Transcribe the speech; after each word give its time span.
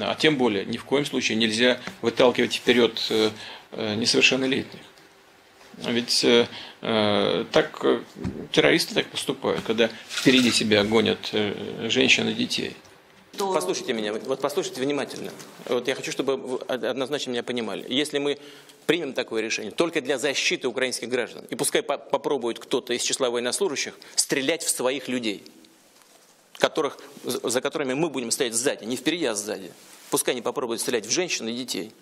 а 0.00 0.14
тем 0.14 0.36
более 0.36 0.64
ни 0.64 0.76
в 0.76 0.84
коем 0.84 1.04
случае 1.04 1.36
нельзя 1.36 1.78
выталкивать 2.00 2.54
вперед 2.54 3.00
несовершеннолетних. 3.72 4.80
Ведь 5.78 6.24
э, 6.24 6.46
так 7.50 7.84
террористы 8.52 8.94
так 8.94 9.06
поступают, 9.06 9.62
когда 9.62 9.88
впереди 10.08 10.50
себя 10.50 10.84
гонят 10.84 11.30
э, 11.32 11.88
женщин 11.88 12.28
и 12.28 12.34
детей. 12.34 12.76
Послушайте 13.38 13.94
меня, 13.94 14.12
вот 14.12 14.40
послушайте 14.40 14.82
внимательно. 14.82 15.30
Вот 15.66 15.88
я 15.88 15.94
хочу, 15.94 16.12
чтобы 16.12 16.36
вы 16.36 16.58
однозначно 16.68 17.30
меня 17.30 17.42
понимали. 17.42 17.86
Если 17.88 18.18
мы 18.18 18.38
примем 18.84 19.14
такое 19.14 19.42
решение 19.42 19.72
только 19.72 20.02
для 20.02 20.18
защиты 20.18 20.68
украинских 20.68 21.08
граждан, 21.08 21.44
и 21.48 21.54
пускай 21.54 21.82
по 21.82 21.96
попробует 21.96 22.58
кто-то 22.58 22.92
из 22.92 23.02
числа 23.02 23.30
военнослужащих 23.30 23.94
стрелять 24.14 24.62
в 24.62 24.68
своих 24.68 25.08
людей, 25.08 25.42
которых, 26.62 26.96
за 27.24 27.60
которыми 27.60 27.94
мы 27.94 28.08
будем 28.08 28.30
стоять 28.30 28.54
сзади, 28.54 28.84
не 28.84 28.96
впереди, 28.96 29.26
а 29.26 29.34
сзади. 29.34 29.72
Пускай 30.10 30.32
они 30.32 30.42
попробуют 30.42 30.80
стрелять 30.80 31.06
в 31.06 31.10
женщин 31.10 31.48
и 31.48 31.52
детей 31.52 31.92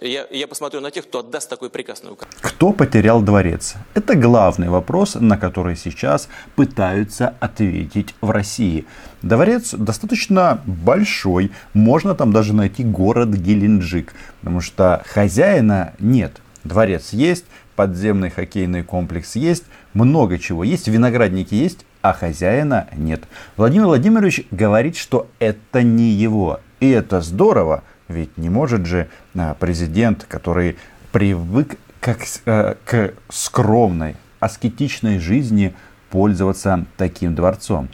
я, 0.00 0.26
я 0.30 0.46
посмотрю 0.46 0.80
на 0.80 0.90
тех, 0.90 1.06
кто 1.06 1.20
отдаст 1.20 1.48
такой 1.48 1.70
приказ 1.70 2.02
на 2.02 2.12
Украину. 2.12 2.36
Кто 2.40 2.72
потерял 2.72 3.20
дворец? 3.22 3.74
Это 3.94 4.14
главный 4.14 4.68
вопрос, 4.68 5.14
на 5.14 5.36
который 5.36 5.76
сейчас 5.76 6.28
пытаются 6.56 7.34
ответить 7.40 8.14
в 8.20 8.30
России. 8.30 8.86
Дворец 9.22 9.74
достаточно 9.74 10.62
большой, 10.66 11.52
можно 11.74 12.14
там 12.14 12.32
даже 12.32 12.54
найти 12.54 12.84
город 12.84 13.30
Геленджик, 13.30 14.14
потому 14.40 14.60
что 14.60 15.02
хозяина 15.06 15.94
нет. 15.98 16.40
Дворец 16.64 17.12
есть, 17.12 17.44
подземный 17.76 18.30
хоккейный 18.30 18.84
комплекс 18.84 19.36
есть, 19.36 19.64
много 19.94 20.38
чего 20.38 20.64
есть, 20.64 20.88
виноградники 20.88 21.54
есть, 21.54 21.84
а 22.02 22.12
хозяина 22.12 22.88
нет. 22.94 23.22
Владимир 23.56 23.86
Владимирович 23.86 24.44
говорит, 24.50 24.96
что 24.96 25.28
это 25.38 25.82
не 25.82 26.10
его. 26.10 26.60
И 26.80 26.90
это 26.90 27.20
здорово, 27.20 27.84
ведь 28.08 28.36
не 28.36 28.50
может 28.50 28.86
же 28.86 29.08
а, 29.34 29.54
президент, 29.54 30.26
который 30.28 30.76
привык 31.12 31.78
как, 32.00 32.18
э, 32.46 32.74
к 32.84 33.14
скромной, 33.28 34.16
аскетичной 34.40 35.20
жизни 35.20 35.74
пользоваться 36.10 36.84
таким 36.96 37.34
дворцом. 37.34 37.88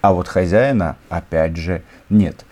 А 0.00 0.12
вот 0.12 0.26
хозяина, 0.26 0.96
опять 1.08 1.56
же, 1.56 1.82
нет. 2.10 2.44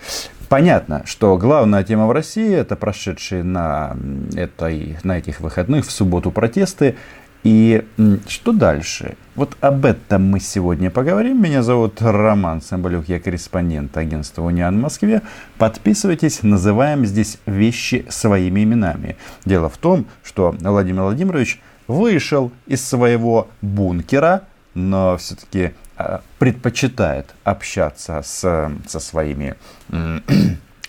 Понятно, 0.48 1.02
что 1.04 1.36
главная 1.36 1.84
тема 1.84 2.06
в 2.06 2.12
России 2.12 2.52
это 2.52 2.74
прошедшие 2.74 3.42
на, 3.42 3.96
этой, 4.34 4.98
на 5.04 5.18
этих 5.18 5.40
выходных 5.40 5.86
в 5.86 5.90
субботу 5.90 6.30
протесты. 6.30 6.96
И 7.42 7.86
что 8.28 8.52
дальше? 8.52 9.16
Вот 9.34 9.56
об 9.62 9.86
этом 9.86 10.30
мы 10.30 10.40
сегодня 10.40 10.90
поговорим. 10.90 11.42
Меня 11.42 11.62
зовут 11.62 12.02
Роман 12.02 12.60
Самбалюк, 12.60 13.08
я 13.08 13.18
корреспондент 13.18 13.96
агентства 13.96 14.42
«Униан» 14.42 14.76
в 14.76 14.82
Москве. 14.82 15.22
Подписывайтесь, 15.56 16.42
называем 16.42 17.06
здесь 17.06 17.38
вещи 17.46 18.04
своими 18.10 18.62
именами. 18.62 19.16
Дело 19.46 19.70
в 19.70 19.78
том, 19.78 20.04
что 20.22 20.54
Владимир 20.60 21.02
Владимирович 21.02 21.60
вышел 21.86 22.52
из 22.66 22.86
своего 22.86 23.48
бункера, 23.62 24.42
но 24.74 25.16
все-таки 25.16 25.72
а, 25.96 26.20
предпочитает 26.38 27.34
общаться 27.42 28.20
с, 28.22 28.70
со 28.86 29.00
своими 29.00 29.54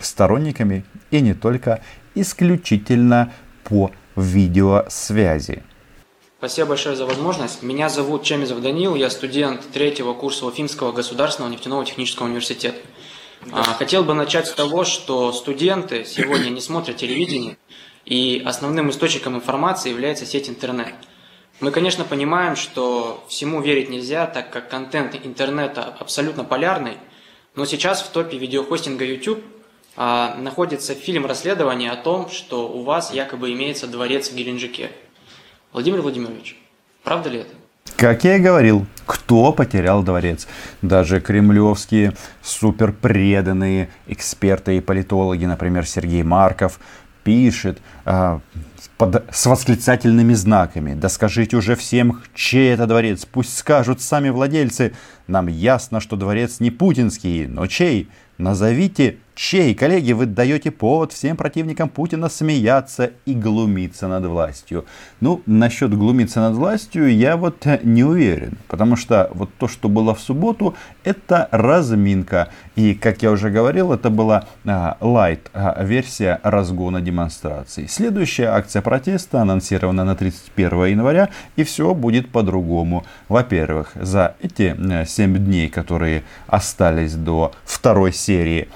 сторонниками 0.01 0.83
и 1.11 1.21
не 1.21 1.33
только, 1.33 1.79
исключительно 2.13 3.31
по 3.63 3.91
видеосвязи. 4.17 5.63
Спасибо 6.41 6.69
большое 6.69 6.95
за 6.95 7.05
возможность. 7.05 7.61
Меня 7.61 7.87
зовут 7.87 8.23
Чемизов 8.23 8.61
Данил, 8.61 8.95
я 8.95 9.11
студент 9.11 9.61
третьего 9.71 10.15
курса 10.15 10.47
Уфимского 10.47 10.91
государственного 10.91 11.51
нефтяного 11.51 11.85
технического 11.85 12.25
университета. 12.25 12.79
А, 13.51 13.61
хотел 13.61 14.03
бы 14.03 14.15
начать 14.15 14.47
с 14.47 14.51
того, 14.51 14.83
что 14.83 15.33
студенты 15.33 16.03
сегодня 16.03 16.49
не 16.49 16.59
смотрят 16.59 16.97
телевидение, 16.97 17.57
и 18.05 18.41
основным 18.43 18.89
источником 18.89 19.35
информации 19.35 19.91
является 19.91 20.25
сеть 20.25 20.49
интернет. 20.49 20.95
Мы, 21.59 21.69
конечно, 21.69 22.05
понимаем, 22.05 22.55
что 22.55 23.23
всему 23.29 23.61
верить 23.61 23.91
нельзя, 23.91 24.25
так 24.25 24.49
как 24.49 24.67
контент 24.67 25.15
интернета 25.23 25.95
абсолютно 25.99 26.43
полярный, 26.43 26.97
но 27.53 27.65
сейчас 27.65 28.01
в 28.01 28.09
топе 28.09 28.39
видеохостинга 28.39 29.05
YouTube 29.05 29.43
а, 29.95 30.35
находится 30.39 30.95
фильм 30.95 31.27
расследования 31.27 31.91
о 31.91 31.97
том, 31.97 32.31
что 32.31 32.67
у 32.67 32.81
вас 32.81 33.13
якобы 33.13 33.53
имеется 33.53 33.85
дворец 33.85 34.31
в 34.31 34.35
Геленджике– 34.35 34.89
Владимир 35.73 36.01
Владимирович, 36.01 36.57
правда 37.03 37.29
ли 37.29 37.39
это? 37.39 37.49
Как 37.95 38.23
я 38.23 38.37
и 38.37 38.39
говорил, 38.39 38.85
кто 39.05 39.53
потерял 39.53 40.03
дворец? 40.03 40.47
Даже 40.81 41.21
кремлевские 41.21 42.13
суперпреданные 42.41 43.89
эксперты 44.07 44.77
и 44.77 44.81
политологи, 44.81 45.45
например, 45.45 45.85
Сергей 45.85 46.23
Марков, 46.23 46.79
пишет 47.23 47.79
э, 48.05 48.39
под, 48.97 49.23
с 49.31 49.45
восклицательными 49.45 50.33
знаками. 50.33 50.93
Да 50.93 51.07
скажите 51.09 51.55
уже 51.55 51.75
всем, 51.75 52.21
чей 52.33 52.73
это 52.73 52.85
дворец. 52.87 53.25
Пусть 53.25 53.57
скажут 53.57 54.01
сами 54.01 54.29
владельцы. 54.29 54.93
Нам 55.27 55.47
ясно, 55.47 55.99
что 55.99 56.15
дворец 56.15 56.59
не 56.59 56.71
путинский, 56.71 57.47
но 57.47 57.67
чей? 57.67 58.09
Назовите 58.37 59.17
чей, 59.35 59.73
коллеги, 59.73 60.13
вы 60.13 60.25
даете 60.25 60.71
повод 60.71 61.13
всем 61.13 61.37
противникам 61.37 61.89
Путина 61.89 62.29
смеяться 62.29 63.11
и 63.25 63.33
глумиться 63.33 64.07
над 64.07 64.25
властью. 64.25 64.85
Ну, 65.19 65.41
насчет 65.45 65.93
глумиться 65.97 66.41
над 66.41 66.55
властью 66.55 67.13
я 67.15 67.37
вот 67.37 67.65
не 67.83 68.03
уверен, 68.03 68.57
потому 68.67 68.95
что 68.95 69.29
вот 69.33 69.49
то, 69.57 69.67
что 69.67 69.89
было 69.89 70.13
в 70.13 70.19
субботу, 70.19 70.75
это 71.03 71.47
разминка. 71.51 72.49
И, 72.75 72.93
как 72.93 73.21
я 73.21 73.31
уже 73.31 73.49
говорил, 73.49 73.91
это 73.91 74.09
была 74.09 74.45
лайт-версия 74.99 76.39
а, 76.41 76.51
разгона 76.51 77.01
демонстраций. 77.01 77.87
Следующая 77.87 78.47
акция 78.47 78.81
протеста 78.81 79.41
анонсирована 79.41 80.03
на 80.03 80.15
31 80.15 80.85
января, 80.85 81.29
и 81.55 81.63
все 81.63 81.93
будет 81.93 82.31
по-другому. 82.31 83.05
Во-первых, 83.27 83.91
за 83.95 84.35
эти 84.41 84.75
7 85.05 85.37
дней, 85.37 85.69
которые 85.69 86.23
остались 86.47 87.13
до 87.13 87.53
второй 87.65 88.13
серии 88.13 88.69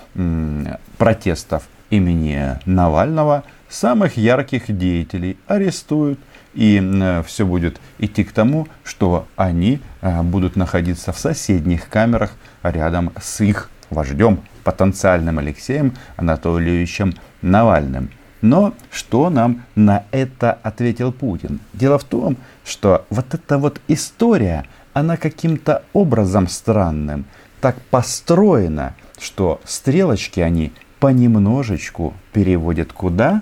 протестов 0.98 1.64
имени 1.90 2.60
Навального 2.66 3.44
самых 3.70 4.18
ярких 4.18 4.76
деятелей 4.76 5.38
арестуют. 5.48 6.20
И 6.54 6.82
все 7.28 7.46
будет 7.46 7.82
идти 8.00 8.24
к 8.24 8.32
тому, 8.32 8.70
что 8.86 9.28
они 9.36 9.82
э, 10.02 10.22
будут 10.22 10.56
находиться 10.56 11.12
в 11.12 11.20
соседних 11.20 11.90
камерах 11.90 12.32
рядом 12.64 13.12
с 13.22 13.42
их 13.42 13.70
вождем, 13.90 14.40
потенциальным 14.64 15.38
Алексеем 15.40 15.94
Анатольевичем 16.16 17.14
Навальным. 17.42 18.10
Но 18.42 18.74
что 18.90 19.30
нам 19.30 19.64
на 19.76 20.04
это 20.12 20.54
ответил 20.64 21.12
Путин? 21.12 21.60
Дело 21.74 21.98
в 21.98 22.04
том, 22.04 22.38
что 22.64 23.06
вот 23.10 23.34
эта 23.34 23.58
вот 23.58 23.82
история, 23.88 24.66
она 24.94 25.18
каким-то 25.18 25.84
образом 25.94 26.48
странным 26.48 27.26
так 27.60 27.76
построена, 27.90 28.94
что 29.20 29.62
стрелочки 29.66 30.40
они 30.40 30.72
понемножечку 31.00 32.14
переводят 32.34 32.94
куда? 32.94 33.42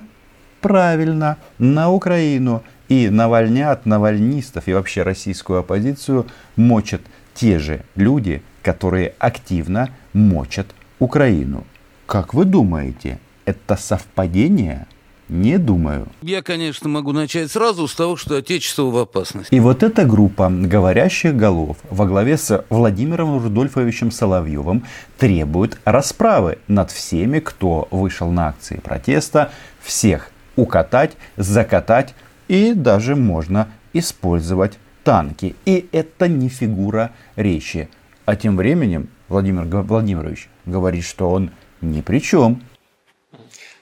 Правильно, 0.60 1.36
на 1.58 1.90
Украину. 1.90 2.62
И 2.88 3.08
навальнят, 3.08 3.86
навальнистов 3.86 4.68
и 4.68 4.74
вообще 4.74 5.02
российскую 5.02 5.60
оппозицию 5.60 6.26
мочат 6.56 7.00
те 7.32 7.58
же 7.58 7.82
люди, 7.94 8.42
которые 8.62 9.14
активно 9.18 9.88
мочат 10.12 10.66
Украину. 10.98 11.64
Как 12.06 12.34
вы 12.34 12.44
думаете, 12.44 13.18
это 13.46 13.76
совпадение? 13.76 14.86
Не 15.28 15.58
думаю. 15.58 16.08
Я, 16.22 16.42
конечно, 16.42 16.88
могу 16.88 17.12
начать 17.12 17.50
сразу 17.50 17.88
с 17.88 17.94
того, 17.94 18.16
что 18.16 18.36
Отечество 18.36 18.84
в 18.84 18.96
опасности. 18.96 19.54
И 19.54 19.60
вот 19.60 19.82
эта 19.82 20.04
группа 20.04 20.50
говорящих 20.50 21.34
голов 21.34 21.78
во 21.88 22.06
главе 22.06 22.36
с 22.36 22.64
Владимиром 22.68 23.42
Рудольфовичем 23.42 24.10
Соловьевым 24.10 24.84
требует 25.16 25.78
расправы 25.84 26.58
над 26.68 26.90
всеми, 26.90 27.40
кто 27.40 27.88
вышел 27.90 28.30
на 28.30 28.48
акции 28.48 28.80
протеста, 28.80 29.50
всех 29.80 30.30
укатать, 30.56 31.12
закатать 31.36 32.14
и 32.48 32.74
даже 32.74 33.16
можно 33.16 33.68
использовать 33.94 34.78
танки. 35.04 35.56
И 35.64 35.88
это 35.92 36.28
не 36.28 36.48
фигура 36.48 37.12
речи. 37.36 37.88
А 38.26 38.36
тем 38.36 38.56
временем 38.56 39.08
Владимир 39.28 39.64
Владимирович 39.64 40.48
говорит, 40.66 41.04
что 41.04 41.30
он 41.30 41.50
ни 41.80 42.00
при 42.02 42.18
чем. 42.18 42.62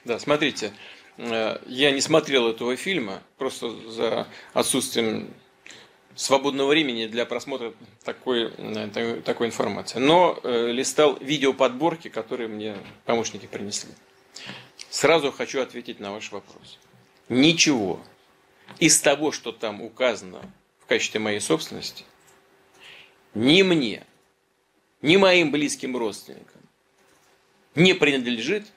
Да, 0.05 0.19
смотрите, 0.19 0.71
я 1.17 1.91
не 1.91 2.01
смотрел 2.01 2.47
этого 2.47 2.75
фильма, 2.75 3.21
просто 3.37 3.69
за 3.89 4.27
отсутствием 4.53 5.33
свободного 6.15 6.69
времени 6.69 7.07
для 7.07 7.25
просмотра 7.25 7.73
такой, 8.03 8.53
э, 8.57 9.21
такой 9.25 9.47
информации. 9.47 9.99
Но 9.99 10.39
э, 10.43 10.71
листал 10.71 11.17
видеоподборки, 11.19 12.09
которые 12.09 12.47
мне 12.47 12.77
помощники 13.05 13.47
принесли. 13.47 13.91
Сразу 14.89 15.31
хочу 15.31 15.61
ответить 15.61 15.99
на 15.99 16.11
ваш 16.11 16.31
вопрос. 16.31 16.79
Ничего 17.29 17.99
из 18.79 18.99
того, 19.01 19.31
что 19.31 19.51
там 19.51 19.81
указано 19.81 20.41
в 20.79 20.85
качестве 20.85 21.19
моей 21.19 21.39
собственности, 21.39 22.05
ни 23.33 23.63
мне, 23.63 24.03
ни 25.01 25.17
моим 25.17 25.51
близким 25.51 25.97
родственникам 25.97 26.61
не 27.75 27.93
принадлежит 27.93 28.67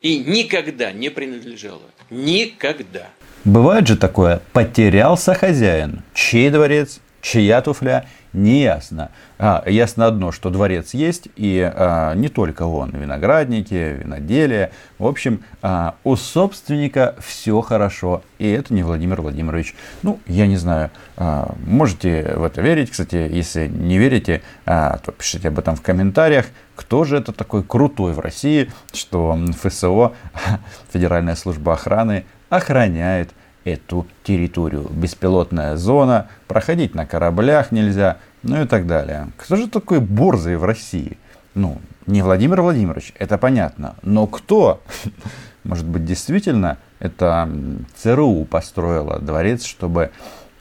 и 0.00 0.18
никогда 0.18 0.92
не 0.92 1.10
принадлежала. 1.10 1.82
Никогда. 2.10 3.08
Бывает 3.44 3.86
же 3.86 3.96
такое, 3.96 4.42
потерялся 4.52 5.34
хозяин. 5.34 6.02
Чей 6.14 6.50
дворец, 6.50 7.00
чья 7.26 7.60
туфля, 7.60 8.06
не 8.32 8.62
ясно. 8.62 9.10
А, 9.38 9.64
ясно 9.66 10.06
одно, 10.06 10.30
что 10.30 10.48
дворец 10.48 10.94
есть, 10.94 11.26
и 11.34 11.60
а, 11.60 12.14
не 12.14 12.28
только 12.28 12.62
он, 12.62 12.90
виноградники, 12.90 13.98
виноделие. 13.98 14.70
В 14.98 15.06
общем, 15.06 15.42
а, 15.60 15.96
у 16.04 16.14
собственника 16.14 17.16
все 17.18 17.60
хорошо, 17.62 18.22
и 18.38 18.48
это 18.48 18.72
не 18.72 18.84
Владимир 18.84 19.22
Владимирович. 19.22 19.74
Ну, 20.02 20.20
я 20.26 20.46
не 20.46 20.56
знаю, 20.56 20.90
а, 21.16 21.52
можете 21.66 22.34
в 22.36 22.44
это 22.44 22.60
верить, 22.60 22.92
кстати, 22.92 23.16
если 23.16 23.66
не 23.66 23.98
верите, 23.98 24.42
а, 24.64 24.98
то 24.98 25.10
пишите 25.10 25.48
об 25.48 25.58
этом 25.58 25.74
в 25.74 25.82
комментариях. 25.82 26.46
Кто 26.76 27.02
же 27.02 27.16
это 27.16 27.32
такой 27.32 27.64
крутой 27.64 28.12
в 28.12 28.20
России, 28.20 28.70
что 28.92 29.36
ФСО, 29.62 30.12
Федеральная 30.92 31.34
служба 31.34 31.72
охраны, 31.72 32.24
охраняет 32.50 33.30
эту 33.66 34.06
территорию. 34.22 34.88
Беспилотная 34.90 35.76
зона, 35.76 36.28
проходить 36.46 36.94
на 36.94 37.04
кораблях 37.04 37.72
нельзя, 37.72 38.18
ну 38.42 38.62
и 38.62 38.66
так 38.66 38.86
далее. 38.86 39.32
Кто 39.36 39.56
же 39.56 39.68
такой 39.68 39.98
борзый 40.00 40.56
в 40.56 40.64
России? 40.64 41.18
Ну, 41.54 41.80
не 42.06 42.22
Владимир 42.22 42.62
Владимирович, 42.62 43.12
это 43.18 43.38
понятно. 43.38 43.96
Но 44.02 44.28
кто? 44.28 44.80
Может 45.64 45.84
быть, 45.84 46.04
действительно, 46.04 46.78
это 47.00 47.50
ЦРУ 47.96 48.44
построила 48.44 49.18
дворец, 49.18 49.64
чтобы 49.64 50.12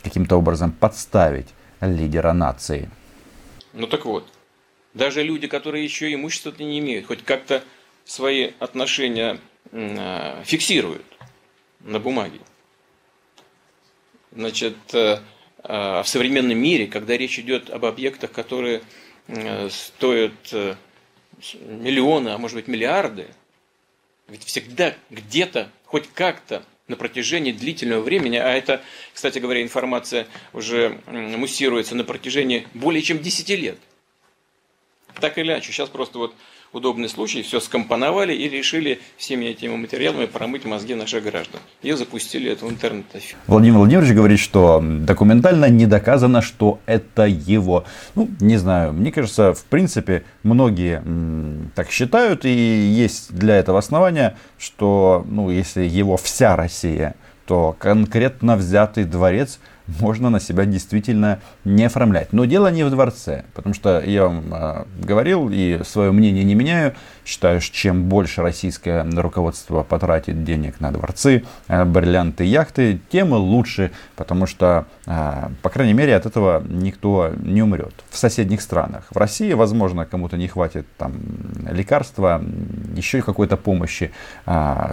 каким-то 0.03 0.37
образом 0.37 0.71
подставить 0.71 1.47
лидера 1.81 2.33
нации. 2.33 2.89
Ну 3.73 3.85
так 3.85 4.05
вот, 4.05 4.27
даже 4.95 5.21
люди, 5.21 5.47
которые 5.47 5.83
еще 5.83 6.11
имущества-то 6.11 6.63
не 6.63 6.79
имеют, 6.79 7.05
хоть 7.05 7.23
как-то 7.23 7.61
свои 8.03 8.51
отношения 8.59 9.37
э, 9.71 10.41
фиксируют 10.43 11.05
на 11.81 11.99
бумаге. 11.99 12.39
Значит, 14.35 14.75
э, 14.93 15.19
э, 15.63 16.01
в 16.01 16.05
современном 16.05 16.57
мире, 16.57 16.87
когда 16.87 17.15
речь 17.15 17.39
идет 17.39 17.69
об 17.69 17.85
объектах, 17.85 18.33
которые 18.33 18.81
э, 19.27 19.69
стоят 19.69 20.33
миллионы, 21.61 22.29
а 22.29 22.37
может 22.37 22.55
быть 22.55 22.67
миллиарды, 22.67 23.27
ведь 24.27 24.43
всегда 24.43 24.93
где-то, 25.09 25.69
хоть 25.85 26.09
как-то 26.13 26.63
на 26.87 26.97
протяжении 26.97 27.53
длительного 27.53 28.01
времени, 28.01 28.35
а 28.35 28.49
это, 28.53 28.81
кстати 29.13 29.39
говоря, 29.39 29.61
информация 29.61 30.27
уже 30.51 30.99
муссируется 31.07 31.95
на 31.95 32.03
протяжении 32.03 32.67
более 32.73 33.01
чем 33.01 33.19
10 33.19 33.49
лет. 33.51 33.79
Так 35.21 35.37
или 35.37 35.47
иначе, 35.47 35.71
сейчас 35.71 35.89
просто 35.89 36.17
вот 36.19 36.35
удобный 36.75 37.07
случай, 37.07 37.41
все 37.41 37.59
скомпоновали 37.59 38.33
и 38.33 38.49
решили 38.49 38.99
всеми 39.17 39.45
этими 39.45 39.75
материалами 39.75 40.25
промыть 40.25 40.65
мозги 40.65 40.93
наших 40.93 41.23
граждан. 41.23 41.61
И 41.81 41.91
запустили 41.93 42.51
это 42.51 42.65
в 42.65 42.69
интернет. 42.69 43.05
Владимир 43.47 43.77
Владимирович 43.77 44.11
говорит, 44.13 44.39
что 44.39 44.81
документально 44.83 45.69
не 45.69 45.85
доказано, 45.85 46.41
что 46.41 46.79
это 46.85 47.23
его. 47.23 47.85
Ну, 48.15 48.29
не 48.39 48.57
знаю, 48.57 48.93
мне 48.93 49.11
кажется, 49.11 49.53
в 49.53 49.63
принципе, 49.65 50.23
многие 50.43 51.01
м, 51.05 51.71
так 51.75 51.89
считают, 51.89 52.45
и 52.45 52.49
есть 52.49 53.33
для 53.33 53.55
этого 53.55 53.79
основания, 53.79 54.37
что, 54.57 55.25
ну, 55.29 55.49
если 55.49 55.83
его 55.83 56.17
вся 56.17 56.55
Россия, 56.55 57.15
то 57.45 57.75
конкретно 57.79 58.57
взятый 58.57 59.05
дворец– 59.05 59.59
можно 59.87 60.29
на 60.29 60.39
себя 60.39 60.65
действительно 60.65 61.39
не 61.63 61.85
оформлять. 61.85 62.33
Но 62.33 62.45
дело 62.45 62.71
не 62.71 62.83
в 62.83 62.89
дворце, 62.89 63.45
потому 63.53 63.73
что 63.73 64.01
я 64.01 64.23
вам 64.23 64.43
э, 64.53 64.85
говорил 64.99 65.49
и 65.51 65.81
свое 65.85 66.11
мнение 66.11 66.43
не 66.43 66.55
меняю. 66.55 66.93
Считаю, 67.25 67.61
что 67.61 67.75
чем 67.75 68.03
больше 68.05 68.41
российское 68.41 69.03
руководство 69.03 69.83
потратит 69.83 70.43
денег 70.43 70.79
на 70.79 70.91
дворцы, 70.91 71.43
э, 71.67 71.85
бриллианты, 71.85 72.43
яхты, 72.43 72.99
тем 73.09 73.33
лучше, 73.33 73.91
потому 74.15 74.45
что, 74.47 74.85
э, 75.05 75.49
по 75.61 75.69
крайней 75.69 75.93
мере, 75.93 76.15
от 76.15 76.25
этого 76.25 76.63
никто 76.67 77.31
не 77.41 77.61
умрет. 77.61 77.93
В 78.09 78.17
соседних 78.17 78.61
странах. 78.61 79.05
В 79.09 79.17
России, 79.17 79.53
возможно, 79.53 80.05
кому-то 80.05 80.37
не 80.37 80.47
хватит 80.47 80.87
там 80.97 81.13
лекарства, 81.69 82.43
еще 82.95 83.21
какой-то 83.21 83.57
помощи, 83.57 84.11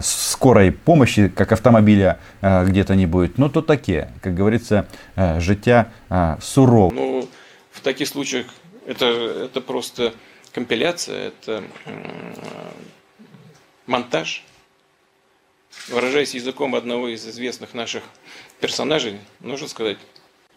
скорой 0.00 0.72
помощи, 0.72 1.28
как 1.28 1.52
автомобиля 1.52 2.18
где-то 2.40 2.94
не 2.94 3.06
будет. 3.06 3.38
Но 3.38 3.48
то 3.48 3.62
такие, 3.62 4.08
как 4.20 4.34
говорится, 4.34 4.81
э, 5.16 5.40
життя 5.40 5.92
э, 6.10 6.36
сурово. 6.40 6.92
Ну, 6.92 7.28
в 7.70 7.80
таких 7.80 8.08
случаях 8.08 8.46
это, 8.86 9.06
это 9.06 9.60
просто 9.60 10.12
компиляция, 10.52 11.28
это 11.28 11.64
монтаж. 13.86 14.44
Выражаясь 15.88 16.34
языком 16.34 16.74
одного 16.74 17.08
из 17.08 17.26
известных 17.26 17.72
наших 17.72 18.02
персонажей, 18.60 19.18
нужно 19.40 19.68
сказать, 19.68 19.96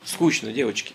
скучно, 0.03 0.51
девочки. 0.51 0.93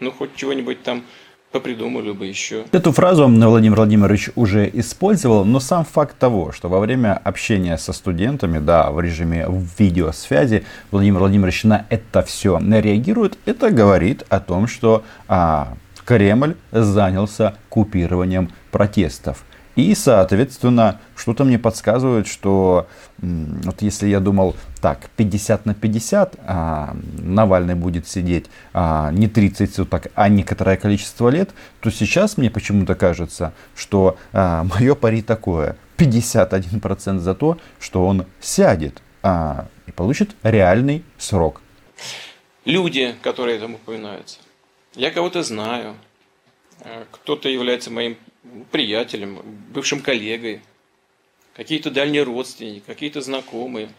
Ну, 0.00 0.10
хоть 0.10 0.34
чего-нибудь 0.34 0.82
там 0.82 1.04
попридумали 1.52 2.12
бы 2.12 2.26
еще. 2.26 2.64
Эту 2.72 2.92
фразу 2.92 3.28
Владимир 3.28 3.76
Владимирович 3.76 4.30
уже 4.34 4.68
использовал, 4.72 5.44
но 5.44 5.60
сам 5.60 5.84
факт 5.84 6.18
того, 6.18 6.52
что 6.52 6.68
во 6.68 6.80
время 6.80 7.20
общения 7.22 7.78
со 7.78 7.92
студентами, 7.92 8.58
да, 8.58 8.90
в 8.90 9.00
режиме 9.00 9.46
видеосвязи, 9.78 10.64
Владимир 10.90 11.20
Владимирович 11.20 11.64
на 11.64 11.86
это 11.90 12.22
все 12.22 12.58
реагирует, 12.58 13.38
это 13.44 13.70
говорит 13.70 14.24
о 14.28 14.40
том, 14.40 14.66
что 14.66 15.04
а, 15.28 15.76
Кремль 16.04 16.56
занялся 16.72 17.54
купированием 17.68 18.50
протестов. 18.70 19.44
И, 19.74 19.94
соответственно, 19.94 21.00
что-то 21.16 21.44
мне 21.44 21.58
подсказывает, 21.58 22.26
что 22.26 22.86
вот 23.18 23.80
если 23.80 24.08
я 24.08 24.20
думал, 24.20 24.54
так, 24.80 25.08
50 25.16 25.64
на 25.64 25.74
50, 25.74 26.36
а, 26.44 26.96
Навальный 27.18 27.74
будет 27.74 28.06
сидеть 28.06 28.46
а, 28.74 29.10
не 29.12 29.28
30 29.28 29.74
суток, 29.74 30.08
а 30.14 30.28
некоторое 30.28 30.76
количество 30.76 31.28
лет, 31.28 31.50
то 31.80 31.90
сейчас 31.90 32.36
мне 32.36 32.50
почему-то 32.50 32.94
кажется, 32.94 33.54
что 33.74 34.16
а, 34.32 34.64
мое 34.64 34.94
пари 34.94 35.22
такое. 35.22 35.76
51% 35.96 37.18
за 37.18 37.34
то, 37.34 37.58
что 37.78 38.06
он 38.06 38.26
сядет 38.40 39.02
а, 39.22 39.68
и 39.86 39.92
получит 39.92 40.34
реальный 40.42 41.04
срок. 41.16 41.62
Люди, 42.64 43.14
которые 43.22 43.58
там 43.58 43.74
упоминаются, 43.74 44.38
я 44.94 45.10
кого-то 45.10 45.42
знаю, 45.42 45.94
э, 46.80 47.04
кто-то 47.10 47.48
является 47.48 47.90
моим 47.90 48.16
приятелем, 48.70 49.40
бывшим 49.72 50.00
коллегой, 50.00 50.60
какие-то 51.54 51.90
дальние 51.90 52.22
родственники, 52.22 52.82
какие-то 52.86 53.20
знакомые. 53.20 53.90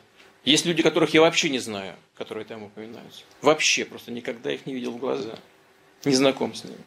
Есть 0.45 0.65
люди, 0.65 0.83
которых 0.83 1.13
я 1.13 1.21
вообще 1.21 1.49
не 1.49 1.59
знаю, 1.59 1.95
которые 2.15 2.45
там 2.45 2.63
упоминаются. 2.63 3.23
Вообще, 3.41 3.85
просто 3.85 4.11
никогда 4.11 4.51
их 4.51 4.65
не 4.65 4.73
видел 4.73 4.91
в 4.91 4.97
глаза. 4.97 5.37
Не 6.05 6.15
знаком 6.15 6.53
с 6.53 6.65
ними. 6.65 6.77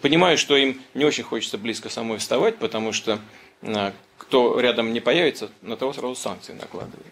Понимаю, 0.00 0.36
что 0.36 0.56
им 0.56 0.82
не 0.94 1.04
очень 1.04 1.22
хочется 1.22 1.58
близко 1.58 1.88
самой 1.88 2.18
вставать, 2.18 2.58
потому 2.58 2.92
что 2.92 3.20
э, 3.62 3.92
кто 4.16 4.58
рядом 4.58 4.92
не 4.92 4.98
появится, 4.98 5.50
на 5.62 5.76
того 5.76 5.92
сразу 5.92 6.16
санкции 6.16 6.54
накладывают. 6.54 7.06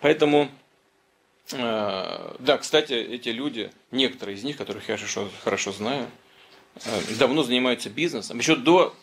Поэтому 0.00 0.48
Э, 1.52 2.34
да, 2.38 2.58
кстати, 2.58 2.94
эти 2.94 3.28
люди, 3.28 3.70
некоторые 3.90 4.36
из 4.36 4.44
них, 4.44 4.56
которых 4.56 4.88
я 4.88 4.96
хорошо, 4.96 5.28
хорошо 5.42 5.72
знаю, 5.72 6.08
давно 7.18 7.42
занимаются 7.42 7.90
бизнесом, 7.90 8.38
еще 8.38 8.56
до, 8.56 8.94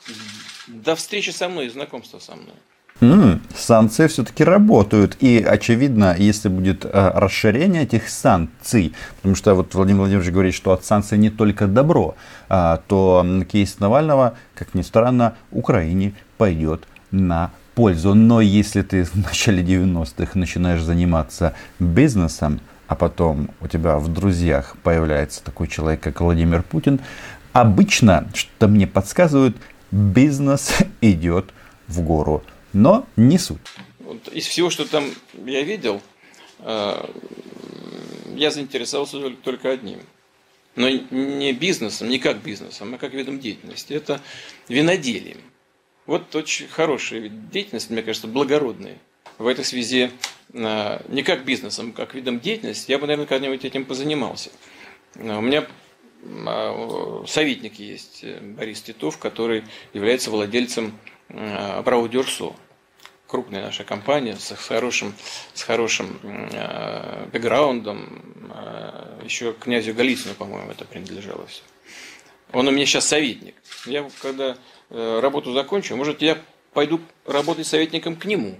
до 0.67 0.95
встречи 0.95 1.29
со 1.29 1.49
мной 1.49 1.67
и 1.67 1.69
знакомства 1.69 2.19
со 2.19 2.35
мной. 2.35 2.55
Mm, 3.01 3.39
санкции 3.55 4.05
все-таки 4.07 4.43
работают. 4.43 5.17
И 5.21 5.43
очевидно, 5.43 6.15
если 6.17 6.49
будет 6.49 6.85
э, 6.85 6.89
расширение 7.15 7.83
этих 7.83 8.09
санкций, 8.09 8.93
потому 9.15 9.33
что 9.33 9.55
вот 9.55 9.73
Владимир 9.73 10.01
Владимирович 10.01 10.31
говорит, 10.31 10.53
что 10.53 10.71
от 10.71 10.85
санкций 10.85 11.17
не 11.17 11.31
только 11.31 11.65
добро, 11.65 12.15
э, 12.47 12.77
то 12.87 13.25
кейс 13.51 13.79
Навального, 13.79 14.35
как 14.53 14.75
ни 14.75 14.83
странно, 14.83 15.33
Украине 15.49 16.13
пойдет 16.37 16.87
на 17.09 17.51
пользу. 17.73 18.13
Но 18.13 18.39
если 18.39 18.83
ты 18.83 19.03
в 19.03 19.15
начале 19.15 19.63
90-х 19.63 20.37
начинаешь 20.37 20.83
заниматься 20.83 21.55
бизнесом, 21.79 22.59
а 22.87 22.95
потом 22.95 23.49
у 23.61 23.67
тебя 23.67 23.97
в 23.97 24.09
друзьях 24.09 24.75
появляется 24.83 25.43
такой 25.43 25.67
человек, 25.67 26.01
как 26.01 26.19
Владимир 26.19 26.61
Путин, 26.61 26.99
обычно, 27.53 28.29
что 28.33 28.67
мне 28.67 28.87
подсказывают, 28.87 29.55
бизнес 29.91 30.77
идет 31.01 31.53
в 31.87 32.01
гору. 32.01 32.43
Но 32.73 33.05
не 33.15 33.37
суть. 33.37 33.59
Вот 33.99 34.27
из 34.29 34.45
всего, 34.47 34.69
что 34.69 34.85
там 34.85 35.05
я 35.45 35.61
видел, 35.61 36.01
э, 36.59 37.05
я 38.35 38.51
заинтересовался 38.51 39.29
только 39.43 39.71
одним. 39.71 39.99
Но 40.75 40.87
не 40.89 41.51
бизнесом, 41.51 42.07
не 42.07 42.17
как 42.17 42.41
бизнесом, 42.41 42.93
а 42.93 42.97
как 42.97 43.13
видом 43.13 43.39
деятельности. 43.39 43.93
Это 43.93 44.21
виноделием. 44.69 45.41
Вот 46.05 46.33
очень 46.35 46.67
хорошая 46.67 47.29
деятельность, 47.29 47.89
мне 47.89 48.01
кажется, 48.01 48.27
благородная. 48.27 48.97
В 49.37 49.47
этой 49.47 49.65
связи 49.65 50.11
а, 50.53 51.01
не 51.09 51.23
как 51.23 51.45
бизнесом, 51.45 51.93
как 51.93 52.13
видом 52.13 52.39
деятельности, 52.39 52.91
я 52.91 52.97
бы, 52.97 53.07
наверное, 53.07 53.27
когда-нибудь 53.27 53.65
этим 53.65 53.85
позанимался. 53.85 54.49
А, 55.15 55.37
у 55.37 55.41
меня 55.41 55.61
а, 55.61 55.65
советник 57.27 57.79
есть, 57.79 58.23
э, 58.23 58.39
Борис 58.39 58.81
Титов, 58.81 59.17
который 59.17 59.63
является 59.93 60.29
владельцем 60.29 60.97
Брау 61.29 62.07
Дюрсо. 62.07 62.53
крупная 63.27 63.63
наша 63.63 63.85
компания 63.85 64.35
с 64.35 64.53
хорошим, 64.55 65.15
с 65.53 65.63
хорошим 65.63 66.19
э, 66.23 67.27
бэкграундом. 67.31 68.49
Э, 68.53 69.21
еще 69.23 69.53
князю 69.53 69.93
Голицыну, 69.93 70.35
по-моему, 70.35 70.71
это 70.71 70.83
принадлежало 70.83 71.47
все. 71.47 71.61
Он 72.51 72.67
у 72.67 72.71
меня 72.71 72.85
сейчас 72.85 73.07
советник. 73.07 73.55
Я 73.85 74.09
когда 74.21 74.57
э, 74.89 75.19
работу 75.21 75.53
закончу, 75.53 75.95
может, 75.95 76.21
я 76.21 76.37
пойду 76.73 76.99
работать 77.25 77.65
советником 77.65 78.17
к 78.17 78.25
нему. 78.25 78.59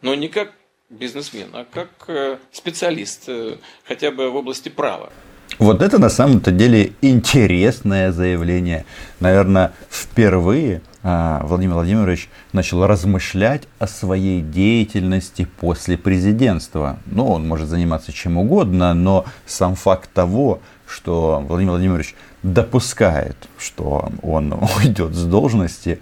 Но 0.00 0.16
не 0.16 0.28
как 0.28 0.52
бизнесмен, 0.90 1.50
а 1.52 1.64
как 1.64 1.90
э, 2.08 2.38
специалист, 2.50 3.28
хотя 3.84 4.10
бы 4.10 4.30
в 4.30 4.36
области 4.36 4.68
права. 4.68 5.12
Вот 5.58 5.82
это 5.82 5.98
на 5.98 6.08
самом-то 6.08 6.50
деле 6.50 6.92
интересное 7.02 8.12
заявление. 8.12 8.84
Наверное, 9.20 9.72
впервые 9.90 10.82
а, 11.02 11.42
Владимир 11.44 11.74
Владимирович 11.74 12.28
начал 12.52 12.86
размышлять 12.86 13.62
о 13.78 13.86
своей 13.86 14.40
деятельности 14.40 15.46
после 15.60 15.98
президентства. 15.98 16.98
Ну, 17.06 17.28
он 17.28 17.46
может 17.46 17.68
заниматься 17.68 18.12
чем 18.12 18.38
угодно, 18.38 18.94
но 18.94 19.24
сам 19.46 19.74
факт 19.74 20.10
того, 20.12 20.60
что 20.86 21.42
Владимир 21.46 21.72
Владимирович 21.72 22.14
допускает, 22.42 23.36
что 23.58 24.10
он 24.22 24.52
уйдет 24.78 25.14
с 25.14 25.24
должности, 25.24 26.00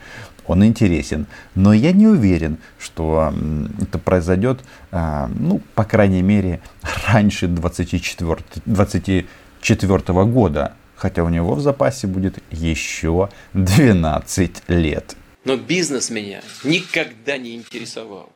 он 0.51 0.65
интересен. 0.65 1.27
Но 1.55 1.73
я 1.73 1.93
не 1.93 2.07
уверен, 2.07 2.59
что 2.79 3.33
это 3.81 3.99
произойдет, 3.99 4.61
а, 4.91 5.31
ну, 5.39 5.61
по 5.75 5.85
крайней 5.85 6.23
мере, 6.23 6.61
раньше 7.07 7.47
24, 7.47 8.39
24 8.67 10.25
года. 10.25 10.75
Хотя 10.97 11.25
у 11.25 11.29
него 11.29 11.55
в 11.55 11.61
запасе 11.61 12.07
будет 12.07 12.43
еще 12.51 13.31
12 13.55 14.63
лет. 14.69 15.17
Но 15.45 15.57
бизнес 15.57 16.11
меня 16.11 16.43
никогда 16.65 17.39
не 17.39 17.55
интересовал. 17.55 18.31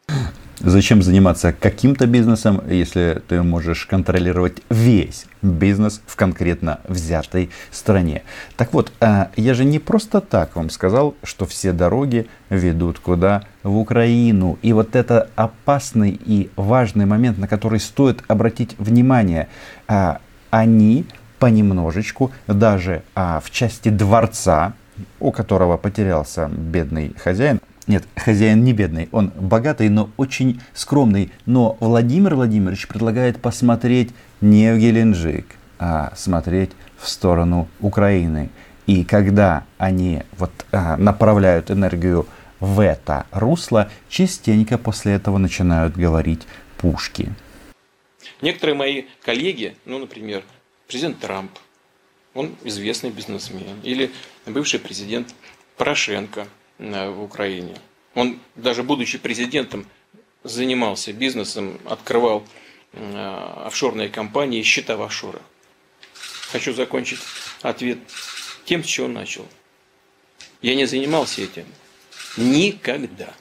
Зачем 0.60 1.02
заниматься 1.02 1.52
каким-то 1.52 2.06
бизнесом, 2.06 2.62
если 2.68 3.22
ты 3.28 3.42
можешь 3.42 3.86
контролировать 3.86 4.62
весь 4.70 5.26
бизнес 5.42 6.00
в 6.06 6.14
конкретно 6.14 6.78
взятой 6.86 7.50
стране? 7.72 8.22
Так 8.56 8.72
вот, 8.72 8.92
а, 9.00 9.30
я 9.36 9.54
же 9.54 9.64
не 9.64 9.80
просто 9.80 10.20
так 10.20 10.54
вам 10.54 10.70
сказал, 10.70 11.16
что 11.24 11.44
все 11.44 11.72
дороги 11.72 12.28
ведут 12.50 13.00
куда? 13.00 13.42
В 13.64 13.76
Украину. 13.76 14.58
И 14.62 14.72
вот 14.72 14.94
это 14.94 15.28
опасный 15.34 16.18
и 16.24 16.50
важный 16.54 17.04
момент, 17.04 17.36
на 17.38 17.48
который 17.48 17.80
стоит 17.80 18.22
обратить 18.28 18.76
внимание. 18.78 19.48
А, 19.88 20.20
они 20.50 21.04
понемножечку, 21.40 22.30
даже 22.46 23.02
а, 23.16 23.40
в 23.44 23.50
части 23.50 23.88
дворца, 23.88 24.74
у 25.18 25.32
которого 25.32 25.76
потерялся 25.76 26.48
бедный 26.48 27.12
хозяин, 27.18 27.60
нет, 27.86 28.04
хозяин 28.16 28.64
не 28.64 28.72
бедный, 28.72 29.08
он 29.12 29.30
богатый, 29.36 29.88
но 29.88 30.10
очень 30.16 30.60
скромный. 30.72 31.30
Но 31.44 31.76
Владимир 31.80 32.34
Владимирович 32.34 32.88
предлагает 32.88 33.40
посмотреть 33.40 34.10
не 34.40 34.72
в 34.72 34.78
Геленджик, 34.78 35.56
а 35.78 36.12
смотреть 36.16 36.70
в 36.98 37.08
сторону 37.08 37.68
Украины. 37.80 38.50
И 38.86 39.04
когда 39.04 39.64
они 39.76 40.22
вот, 40.38 40.50
а, 40.72 40.96
направляют 40.96 41.70
энергию 41.70 42.26
в 42.60 42.80
это 42.80 43.26
русло, 43.32 43.90
частенько 44.08 44.78
после 44.78 45.14
этого 45.14 45.38
начинают 45.38 45.96
говорить 45.96 46.42
пушки. 46.78 47.32
Некоторые 48.40 48.76
мои 48.76 49.04
коллеги, 49.22 49.76
ну, 49.84 49.98
например, 49.98 50.42
президент 50.86 51.18
Трамп, 51.18 51.50
он 52.34 52.56
известный 52.64 53.10
бизнесмен, 53.10 53.80
или 53.82 54.10
бывший 54.46 54.80
президент 54.80 55.34
Порошенко– 55.76 56.46
в 56.78 57.22
Украине. 57.22 57.76
Он, 58.14 58.38
даже 58.54 58.82
будучи 58.82 59.18
президентом, 59.18 59.86
занимался 60.42 61.12
бизнесом, 61.12 61.80
открывал 61.84 62.44
э, 62.92 63.64
офшорные 63.66 64.08
компании, 64.08 64.62
счета 64.62 64.96
в 64.96 65.02
офшорах. 65.02 65.42
Хочу 66.52 66.72
закончить 66.74 67.20
ответ 67.62 67.98
тем, 68.64 68.84
с 68.84 68.86
чего 68.86 69.08
начал. 69.08 69.46
Я 70.62 70.74
не 70.74 70.86
занимался 70.86 71.42
этим 71.42 71.66
никогда 72.36 73.34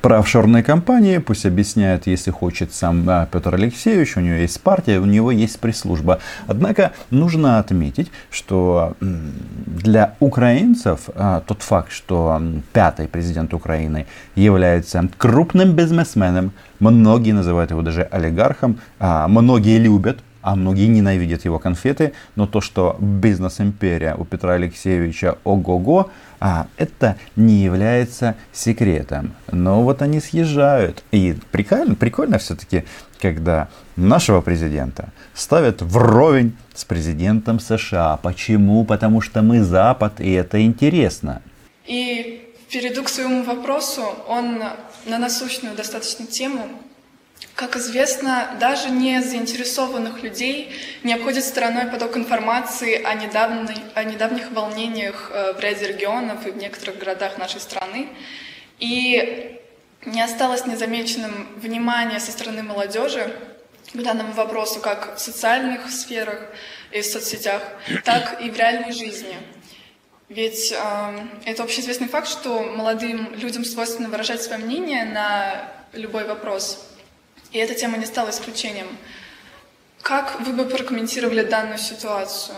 про 0.00 0.18
офшорные 0.18 0.62
компании 0.62 1.18
пусть 1.18 1.46
объясняет, 1.46 2.06
если 2.06 2.30
хочет 2.30 2.72
сам 2.72 3.08
Петр 3.32 3.54
Алексеевич, 3.54 4.16
у 4.16 4.20
него 4.20 4.36
есть 4.36 4.60
партия, 4.60 4.98
у 4.98 5.04
него 5.04 5.30
есть 5.30 5.58
пресс-служба. 5.60 6.20
Однако 6.46 6.92
нужно 7.10 7.58
отметить, 7.58 8.10
что 8.30 8.94
для 9.00 10.14
украинцев 10.20 11.08
а, 11.14 11.42
тот 11.46 11.62
факт, 11.62 11.92
что 11.92 12.40
пятый 12.72 13.08
президент 13.08 13.54
Украины 13.54 14.06
является 14.34 15.08
крупным 15.18 15.72
бизнесменом, 15.72 16.52
многие 16.78 17.32
называют 17.32 17.70
его 17.70 17.82
даже 17.82 18.02
олигархом, 18.02 18.78
а, 18.98 19.26
многие 19.28 19.78
любят 19.78 20.18
а 20.46 20.54
многие 20.54 20.86
ненавидят 20.86 21.44
его 21.44 21.58
конфеты, 21.58 22.12
но 22.36 22.46
то, 22.46 22.60
что 22.60 22.96
бизнес-империя 23.00 24.14
у 24.14 24.24
Петра 24.24 24.52
Алексеевича 24.52 25.38
ого-го, 25.42 26.08
а 26.38 26.68
это 26.76 27.16
не 27.34 27.64
является 27.64 28.36
секретом. 28.52 29.34
Но 29.50 29.82
вот 29.82 30.02
они 30.02 30.20
съезжают. 30.20 31.02
И 31.10 31.36
прикольно, 31.50 31.96
прикольно 31.96 32.38
все-таки, 32.38 32.84
когда 33.20 33.66
нашего 33.96 34.40
президента 34.40 35.08
ставят 35.34 35.82
вровень 35.82 36.56
с 36.74 36.84
президентом 36.84 37.58
США. 37.58 38.16
Почему? 38.18 38.84
Потому 38.84 39.20
что 39.20 39.42
мы 39.42 39.64
Запад, 39.64 40.20
и 40.20 40.30
это 40.30 40.64
интересно. 40.64 41.42
И 41.86 42.52
перейду 42.70 43.02
к 43.02 43.08
своему 43.08 43.42
вопросу. 43.42 44.04
Он 44.28 44.62
на 45.06 45.18
насущную 45.18 45.74
достаточно 45.74 46.24
тему. 46.24 46.68
Как 47.54 47.76
известно, 47.76 48.54
даже 48.60 48.90
не 48.90 49.22
заинтересованных 49.22 50.22
людей 50.22 50.74
не 51.02 51.14
обходит 51.14 51.44
стороной 51.44 51.86
поток 51.86 52.16
информации 52.16 53.02
о, 53.02 53.14
недавней, 53.14 53.76
о 53.94 54.04
недавних 54.04 54.52
волнениях 54.52 55.30
э, 55.32 55.54
в 55.54 55.60
ряде 55.60 55.88
регионов 55.88 56.46
и 56.46 56.50
в 56.50 56.56
некоторых 56.56 56.98
городах 56.98 57.38
нашей 57.38 57.60
страны. 57.60 58.08
И 58.78 59.58
не 60.04 60.22
осталось 60.22 60.66
незамеченным 60.66 61.48
внимание 61.56 62.20
со 62.20 62.30
стороны 62.30 62.62
молодежи 62.62 63.34
к 63.92 64.02
данному 64.02 64.32
вопросу 64.32 64.80
как 64.80 65.16
в 65.16 65.18
социальных 65.18 65.90
сферах 65.90 66.40
и 66.90 67.00
в 67.00 67.06
соцсетях, 67.06 67.62
так 68.04 68.40
и 68.42 68.50
в 68.50 68.56
реальной 68.56 68.92
жизни. 68.92 69.36
Ведь 70.28 70.72
э, 70.72 71.26
это 71.44 71.62
общеизвестный 71.62 72.08
факт, 72.08 72.28
что 72.28 72.62
молодым 72.62 73.34
людям 73.34 73.64
свойственно 73.64 74.08
выражать 74.08 74.42
свое 74.42 74.62
мнение 74.62 75.04
на 75.04 75.72
любой 75.92 76.24
вопрос– 76.24 76.86
и 77.52 77.58
эта 77.58 77.74
тема 77.74 77.96
не 77.98 78.06
стала 78.06 78.30
исключением. 78.30 78.88
Как 80.02 80.40
вы 80.40 80.52
бы 80.52 80.64
прокомментировали 80.64 81.42
данную 81.42 81.78
ситуацию? 81.78 82.56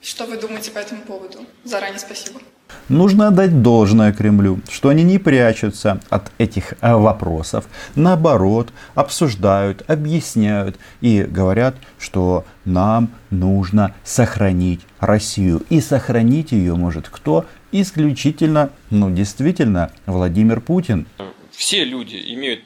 Что 0.00 0.26
вы 0.26 0.36
думаете 0.36 0.70
по 0.70 0.78
этому 0.78 1.02
поводу? 1.02 1.46
Заранее 1.64 1.98
спасибо. 1.98 2.40
Нужно 2.88 3.28
отдать 3.28 3.62
должное 3.62 4.12
Кремлю, 4.12 4.60
что 4.70 4.88
они 4.88 5.02
не 5.02 5.18
прячутся 5.18 6.00
от 6.08 6.30
этих 6.38 6.74
э, 6.80 6.94
вопросов, 6.94 7.66
наоборот, 7.94 8.72
обсуждают, 8.94 9.84
объясняют 9.88 10.78
и 11.00 11.22
говорят, 11.22 11.76
что 11.98 12.44
нам 12.64 13.10
нужно 13.30 13.94
сохранить 14.04 14.80
Россию. 15.00 15.62
И 15.68 15.80
сохранить 15.80 16.52
ее 16.52 16.74
может 16.76 17.08
кто? 17.08 17.44
Исключительно, 17.72 18.70
ну 18.90 19.10
действительно, 19.10 19.90
Владимир 20.06 20.60
Путин. 20.60 21.06
Все 21.50 21.84
люди 21.84 22.16
имеют 22.34 22.62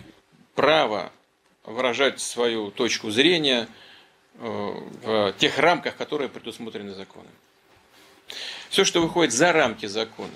право 0.55 1.11
выражать 1.65 2.21
свою 2.21 2.71
точку 2.71 3.11
зрения 3.11 3.69
э, 4.39 4.75
в 5.03 5.33
тех 5.39 5.59
рамках, 5.59 5.97
которые 5.97 6.29
предусмотрены 6.29 6.95
законом. 6.95 7.31
Все, 8.69 8.85
что 8.85 9.01
выходит 9.01 9.33
за 9.33 9.53
рамки 9.53 9.87
закона, 9.87 10.33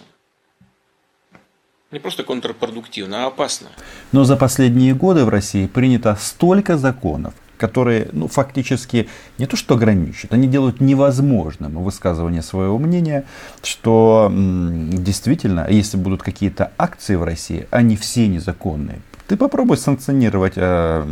не 1.92 2.00
просто 2.00 2.24
контрпродуктивно, 2.24 3.24
а 3.24 3.26
опасно. 3.28 3.68
Но 4.12 4.24
за 4.24 4.36
последние 4.36 4.94
годы 4.94 5.24
в 5.24 5.28
России 5.28 5.66
принято 5.66 6.16
столько 6.20 6.76
законов, 6.76 7.34
которые 7.56 8.08
ну, 8.12 8.28
фактически 8.28 9.08
не 9.38 9.46
то 9.46 9.56
что 9.56 9.76
ограничивают, 9.76 10.32
они 10.32 10.48
делают 10.48 10.80
невозможным 10.80 11.82
высказывание 11.82 12.42
своего 12.42 12.78
мнения, 12.78 13.24
что 13.62 14.30
действительно, 14.30 15.66
если 15.70 15.96
будут 15.96 16.22
какие-то 16.22 16.72
акции 16.76 17.14
в 17.14 17.22
России, 17.22 17.66
они 17.70 17.96
все 17.96 18.26
незаконные. 18.26 19.00
Ты 19.28 19.36
попробуй 19.36 19.76
санкционировать, 19.76 20.52
э, 20.56 21.04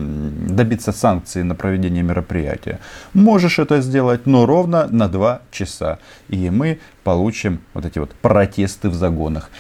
добиться 0.49 0.93
санкций 0.93 1.43
на 1.43 1.55
проведение 1.55 2.03
мероприятия. 2.03 2.79
Можешь 3.13 3.59
это 3.59 3.81
сделать, 3.81 4.27
но 4.27 4.47
ровно 4.47 4.87
на 4.87 5.09
два 5.09 5.41
часа. 5.51 5.99
И 6.29 6.51
мы 6.51 6.79
получим 7.03 7.61
вот 7.75 7.85
эти 7.85 7.99
вот 7.99 8.13
протесты 8.15 8.89
в 8.89 8.95
загонах. 8.95 9.51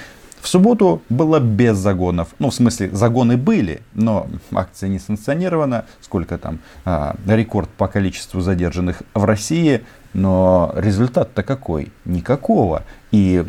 В 0.40 0.46
субботу 0.46 1.02
было 1.08 1.40
без 1.40 1.78
загонов. 1.78 2.28
Ну, 2.38 2.50
в 2.50 2.54
смысле, 2.54 2.90
загоны 2.90 3.38
были, 3.38 3.80
но 3.94 4.28
акция 4.52 4.90
не 4.90 4.99
санкционирована. 4.99 5.87
Сколько 6.02 6.37
там? 6.37 6.58
А, 6.84 7.16
рекорд 7.26 7.70
по 7.70 7.88
количеству 7.88 8.40
задержанных 8.40 9.02
в 9.14 9.25
России. 9.25 9.82
Но 10.12 10.70
результат-то 10.76 11.42
какой? 11.42 11.90
Никакого. 12.04 12.84
И 13.11 13.42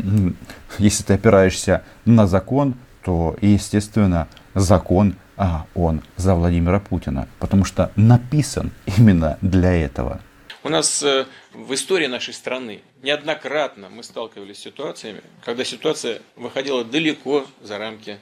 если 0.80 1.04
ты 1.04 1.14
опираешься 1.16 1.84
на 2.06 2.28
закон, 2.28 2.76
то, 3.04 3.36
естественно, 3.42 4.28
закон, 4.56 5.16
а 5.38 5.68
он 5.76 6.02
за 6.16 6.34
Владимира 6.34 6.80
Путина, 6.80 7.28
потому 7.40 7.66
что 7.66 7.92
написан 7.96 8.72
именно 8.98 9.38
для 9.42 9.74
этого. 9.74 10.22
У 10.64 10.70
нас 10.70 11.04
э, 11.04 11.28
в 11.54 11.74
истории 11.76 12.08
нашей 12.08 12.34
страны 12.34 12.82
неоднократно 13.04 13.90
мы 13.90 14.02
сталкивались 14.02 14.58
с 14.58 14.62
ситуациями, 14.62 15.22
когда 15.44 15.64
ситуация 15.64 16.22
выходила 16.36 16.84
далеко 16.84 17.46
за 17.62 17.78
рамки 17.78 18.18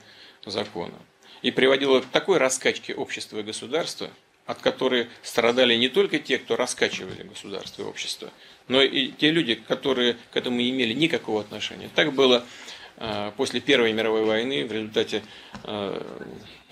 закона 0.45 0.95
и 1.41 1.51
приводила 1.51 2.01
к 2.01 2.05
такой 2.05 2.39
раскачке 2.39 2.93
общества 2.95 3.39
и 3.39 3.43
государства, 3.43 4.09
от 4.45 4.59
которой 4.59 5.07
страдали 5.21 5.75
не 5.75 5.87
только 5.87 6.19
те, 6.19 6.37
кто 6.37 6.57
раскачивали 6.57 7.23
государство 7.23 7.83
и 7.83 7.85
общество, 7.85 8.29
но 8.67 8.81
и 8.81 9.09
те 9.11 9.31
люди, 9.31 9.55
которые 9.55 10.17
к 10.31 10.35
этому 10.35 10.57
не 10.57 10.69
имели 10.69 10.93
никакого 10.93 11.39
отношения. 11.39 11.89
Так 11.95 12.13
было 12.13 12.43
после 13.37 13.59
Первой 13.59 13.93
мировой 13.93 14.23
войны 14.23 14.65
в 14.65 14.71
результате 14.71 15.23
э, 15.63 16.01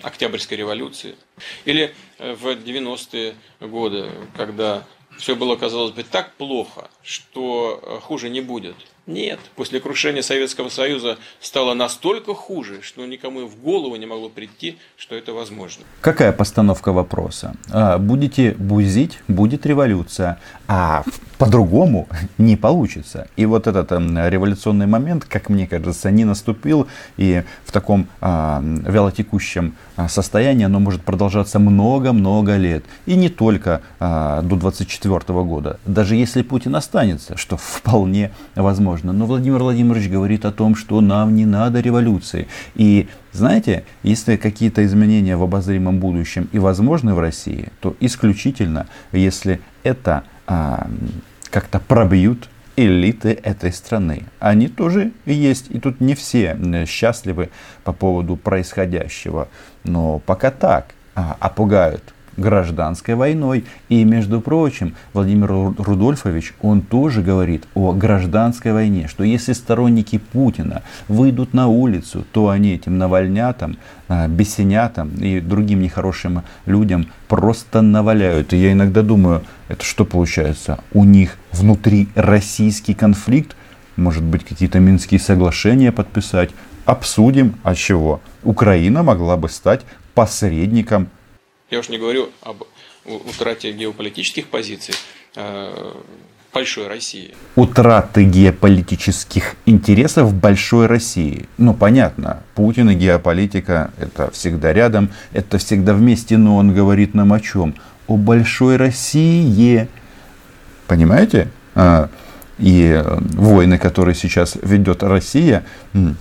Октябрьской 0.02 0.56
революции. 0.56 1.16
Или 1.64 1.94
в 2.18 2.46
90-е 2.46 3.34
годы, 3.60 4.10
когда 4.36 4.84
все 5.18 5.36
было, 5.36 5.56
казалось 5.56 5.92
бы, 5.92 6.02
так 6.02 6.32
плохо, 6.34 6.90
что 7.02 7.80
э, 7.82 8.00
хуже 8.00 8.30
не 8.30 8.40
будет. 8.40 8.76
Нет, 9.06 9.40
после 9.56 9.80
крушения 9.80 10.22
Советского 10.22 10.68
Союза 10.68 11.18
стало 11.40 11.74
настолько 11.74 12.34
хуже, 12.34 12.82
что 12.82 13.04
никому 13.04 13.46
в 13.46 13.56
голову 13.56 13.96
не 13.96 14.06
могло 14.06 14.28
прийти, 14.28 14.78
что 14.96 15.16
это 15.16 15.32
возможно. 15.32 15.82
Какая 16.00 16.30
постановка 16.30 16.92
вопроса? 16.92 17.56
А, 17.72 17.98
будете 17.98 18.52
бузить, 18.52 19.18
будет 19.26 19.66
революция, 19.66 20.38
а 20.68 21.02
по-другому 21.36 22.06
не 22.38 22.56
получится. 22.56 23.26
И 23.34 23.44
вот 23.44 23.66
этот 23.66 23.90
э, 23.90 24.30
революционный 24.30 24.86
момент, 24.86 25.24
как 25.24 25.48
мне 25.48 25.66
кажется, 25.66 26.12
не 26.12 26.24
наступил, 26.24 26.86
и 27.16 27.42
в 27.64 27.72
таком 27.72 28.06
а, 28.20 28.62
вялотекущем 28.62 29.74
а, 29.96 30.08
состоянии 30.08 30.64
оно 30.64 30.78
может 30.78 31.02
продолжаться 31.02 31.58
много-много 31.58 32.56
лет. 32.56 32.84
И 33.06 33.16
не 33.16 33.28
только 33.28 33.80
до 33.98 34.42
24 34.42 35.20
года. 35.42 35.80
Даже 35.86 36.14
если 36.16 36.42
Путин 36.42 36.76
останется, 36.76 37.36
что 37.36 37.56
вполне 37.56 38.30
возможно. 38.54 38.91
Но 39.12 39.26
Владимир 39.26 39.58
Владимирович 39.58 40.08
говорит 40.08 40.44
о 40.44 40.52
том, 40.52 40.74
что 40.74 41.00
нам 41.00 41.34
не 41.34 41.46
надо 41.46 41.80
революции. 41.80 42.48
И 42.74 43.08
знаете, 43.32 43.84
если 44.02 44.36
какие-то 44.36 44.84
изменения 44.84 45.36
в 45.36 45.42
обозримом 45.42 45.98
будущем 45.98 46.48
и 46.52 46.58
возможны 46.58 47.14
в 47.14 47.20
России, 47.20 47.68
то 47.80 47.96
исключительно, 48.00 48.86
если 49.12 49.60
это 49.82 50.24
а, 50.46 50.88
как-то 51.50 51.80
пробьют 51.80 52.48
элиты 52.76 53.38
этой 53.42 53.72
страны. 53.72 54.24
Они 54.38 54.68
тоже 54.68 55.12
есть, 55.26 55.66
и 55.70 55.78
тут 55.78 56.00
не 56.00 56.14
все 56.14 56.58
счастливы 56.86 57.50
по 57.84 57.92
поводу 57.92 58.36
происходящего. 58.36 59.48
Но 59.84 60.18
пока 60.20 60.50
так, 60.50 60.94
а, 61.14 61.36
а 61.38 61.48
гражданской 62.36 63.14
войной. 63.14 63.64
И, 63.88 64.04
между 64.04 64.40
прочим, 64.40 64.94
Владимир 65.12 65.74
Рудольфович, 65.78 66.54
он 66.60 66.80
тоже 66.80 67.22
говорит 67.22 67.64
о 67.74 67.92
гражданской 67.92 68.72
войне, 68.72 69.08
что 69.08 69.24
если 69.24 69.52
сторонники 69.52 70.18
Путина 70.18 70.82
выйдут 71.08 71.54
на 71.54 71.68
улицу, 71.68 72.24
то 72.32 72.48
они 72.48 72.74
этим 72.74 72.98
навальнятам, 72.98 73.76
а, 74.08 74.28
бесенятам 74.28 75.10
и 75.20 75.40
другим 75.40 75.80
нехорошим 75.80 76.42
людям 76.66 77.06
просто 77.28 77.82
наваляют. 77.82 78.52
И 78.52 78.56
я 78.56 78.72
иногда 78.72 79.02
думаю, 79.02 79.42
это 79.68 79.84
что 79.84 80.04
получается? 80.04 80.78
У 80.92 81.04
них 81.04 81.38
внутри 81.52 82.08
российский 82.14 82.94
конфликт, 82.94 83.56
может 83.96 84.22
быть, 84.22 84.44
какие-то 84.44 84.80
минские 84.80 85.20
соглашения 85.20 85.92
подписать. 85.92 86.50
Обсудим, 86.84 87.54
а 87.62 87.74
чего? 87.74 88.20
Украина 88.42 89.02
могла 89.02 89.36
бы 89.36 89.48
стать 89.48 89.82
посредником 90.14 91.08
я 91.72 91.78
уж 91.78 91.88
не 91.88 91.98
говорю 91.98 92.28
об 92.42 92.64
утрате 93.04 93.72
геополитических 93.72 94.46
позиций 94.48 94.94
э, 95.34 95.94
большой 96.52 96.86
России. 96.86 97.34
Утраты 97.56 98.24
геополитических 98.24 99.56
интересов 99.64 100.34
большой 100.34 100.86
России. 100.86 101.48
Ну, 101.56 101.72
понятно, 101.72 102.42
Путин 102.54 102.90
и 102.90 102.94
геополитика– 102.94 103.90
это 103.98 104.30
всегда 104.32 104.74
рядом, 104.74 105.10
это 105.32 105.56
всегда 105.56 105.94
вместе, 105.94 106.36
но 106.36 106.58
он 106.58 106.74
говорит 106.74 107.14
нам 107.14 107.32
о 107.32 107.40
чем? 107.40 107.74
О 108.06 108.18
большой 108.18 108.76
России. 108.76 109.88
Понимаете? 110.86 111.48
И 112.58 112.84
э, 112.84 113.18
войны, 113.34 113.78
которые 113.78 114.14
сейчас 114.14 114.56
ведет 114.62 115.02
Россия, 115.02 115.64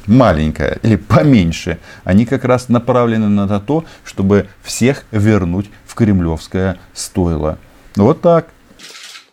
маленькая 0.07 0.79
или 0.81 0.95
поменьше, 0.95 1.79
они 2.03 2.25
как 2.25 2.45
раз 2.45 2.69
направлены 2.69 3.27
на 3.29 3.59
то, 3.59 3.85
чтобы 4.03 4.47
всех 4.63 5.03
вернуть 5.11 5.69
в 5.85 5.95
кремлевское 5.95 6.79
стойло. 6.93 7.57
Вот 7.95 8.21
так. 8.21 8.49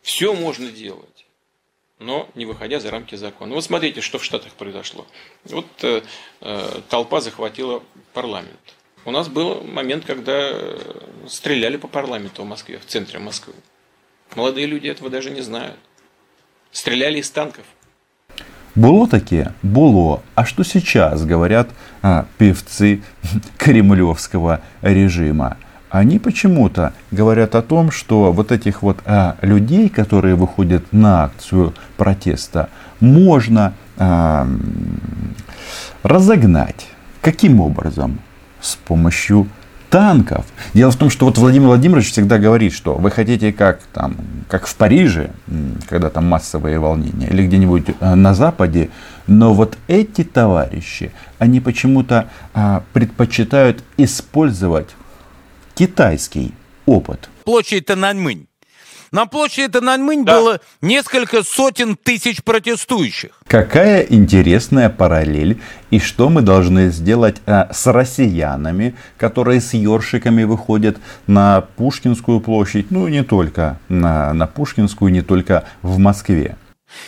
Все 0.03 0.35
можно 0.35 0.71
делать, 0.71 1.27
но 1.99 2.29
не 2.35 2.47
выходя 2.47 2.81
за 2.81 2.91
рамки 2.91 3.15
закона. 3.15 3.55
Вот 3.55 3.65
смотрите, 3.65 4.01
что 4.01 4.19
в 4.19 4.25
Штатах 4.25 4.53
произошло. 4.53 5.07
Вот 5.45 5.67
э, 5.83 6.03
э, 6.41 6.81
толпа 6.89 7.21
захватила 7.21 7.83
парламент. 8.15 8.75
У 9.05 9.11
нас 9.11 9.29
был 9.29 9.63
момент, 9.63 10.05
когда 10.05 10.51
э, 10.53 10.79
стреляли 11.29 11.77
по 11.77 11.89
парламенту 11.89 12.43
в 12.43 12.47
Москве, 12.47 12.79
в 12.79 12.87
центре 12.87 13.19
Москвы. 13.19 13.55
Молодые 14.35 14.67
люди 14.67 14.89
этого 14.89 15.09
даже 15.11 15.31
не 15.31 15.41
знают. 15.41 15.79
Стреляли 16.73 17.19
из 17.19 17.31
танков. 17.31 17.65
Было 18.75 19.09
такие? 19.09 19.55
Было. 19.63 20.23
А 20.35 20.45
что 20.45 20.63
сейчас 20.63 21.25
говорят 21.25 21.69
а, 22.03 22.27
певцы 22.39 23.03
кремлевского 23.59 24.61
режима? 24.83 25.57
Они 25.91 26.19
почему-то 26.19 26.93
говорят 27.11 27.55
о 27.55 27.63
том, 27.63 27.91
что 27.91 28.31
вот 28.31 28.53
этих 28.53 28.83
вот 28.83 28.99
а, 29.05 29.37
людей, 29.41 29.89
которые 29.89 30.35
выходят 30.35 30.93
на 30.93 31.25
акцию 31.25 31.75
протеста, 31.97 32.69
можно 33.01 33.73
а, 33.97 34.47
разогнать. 36.03 36.89
Каким 37.21 37.61
образом? 37.61 38.21
С 38.61 38.77
помощью 38.77 39.49
танков. 39.91 40.45
Дело 40.75 40.91
в 40.91 40.97
том, 40.97 41.11
что 41.11 41.27
вот 41.27 41.39
Владимир 41.39 41.69
Владимирович 41.69 42.11
всегда 42.11 42.39
говорит, 42.39 42.73
что 42.73 42.95
вы 42.95 43.11
хотите 43.11 43.53
как, 43.53 43.81
там, 43.93 44.17
как 44.49 44.67
в 44.67 44.75
Париже, 44.77 45.31
когда 45.89 46.11
там 46.11 46.27
массовые 46.27 46.79
волнения, 46.79 47.29
или 47.29 47.47
где-нибудь 47.47 47.91
э, 48.01 48.15
на 48.15 48.35
Западе, 48.35 48.91
но 49.27 49.55
вот 49.55 49.77
эти 49.89 50.25
товарищи, 50.25 51.13
они 51.39 51.61
почему-то 51.61 52.31
а, 52.55 52.83
предпочитают 52.93 53.85
использовать 53.99 54.89
китайский 55.75 56.55
опыт. 56.87 57.29
Площадь 57.45 57.87
Тананьмынь. 57.87 58.48
На 59.11 59.27
площади 59.27 59.69
Тананьмынь 59.69 60.25
да. 60.25 60.39
было 60.39 60.61
несколько 60.83 61.43
сотен 61.43 61.97
тысяч 61.97 62.43
протестующих. 62.43 63.31
Какая 63.47 64.03
интересная 64.03 64.91
параллель. 64.91 65.61
И 65.91 65.99
что 65.99 66.29
мы 66.29 66.43
должны 66.43 66.91
сделать 66.91 67.41
а, 67.47 67.73
с 67.73 67.87
россиянами, 67.87 68.95
которые 69.17 69.61
с 69.61 69.73
ёршиками 69.73 70.45
выходят 70.45 70.99
на 71.27 71.63
Пушкинскую 71.63 72.41
площадь, 72.41 72.91
ну 72.91 73.09
не 73.09 73.25
только 73.25 73.81
на, 73.89 74.35
на 74.35 74.47
Пушкинскую, 74.47 75.11
не 75.11 75.23
только 75.23 75.65
в 75.81 75.99
Москве. 75.99 76.57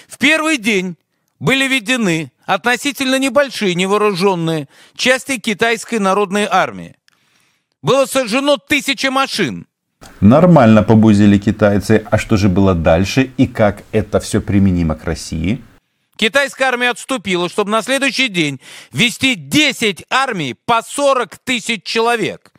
В 0.08 0.16
первый 0.16 0.56
день 0.56 0.96
были 1.38 1.68
введены 1.68 2.32
относительно 2.46 3.18
небольшие 3.18 3.74
невооруженные 3.74 4.68
части 4.94 5.38
китайской 5.38 5.98
народной 5.98 6.46
армии. 6.50 6.96
Было 7.82 8.06
сожжено 8.06 8.56
тысячи 8.56 9.06
машин, 9.06 9.66
Нормально 10.20 10.82
побузили 10.82 11.38
китайцы. 11.38 12.04
А 12.10 12.18
что 12.18 12.36
же 12.36 12.48
было 12.48 12.74
дальше 12.74 13.30
и 13.36 13.46
как 13.46 13.82
это 13.92 14.20
все 14.20 14.40
применимо 14.40 14.94
к 14.94 15.04
России? 15.04 15.62
Китайская 16.16 16.64
армия 16.64 16.90
отступила, 16.90 17.48
чтобы 17.48 17.70
на 17.70 17.80
следующий 17.80 18.28
день 18.28 18.60
вести 18.92 19.34
10 19.34 20.04
армий 20.10 20.54
по 20.66 20.82
40 20.82 21.38
тысяч 21.38 21.82
человек. 21.82 22.52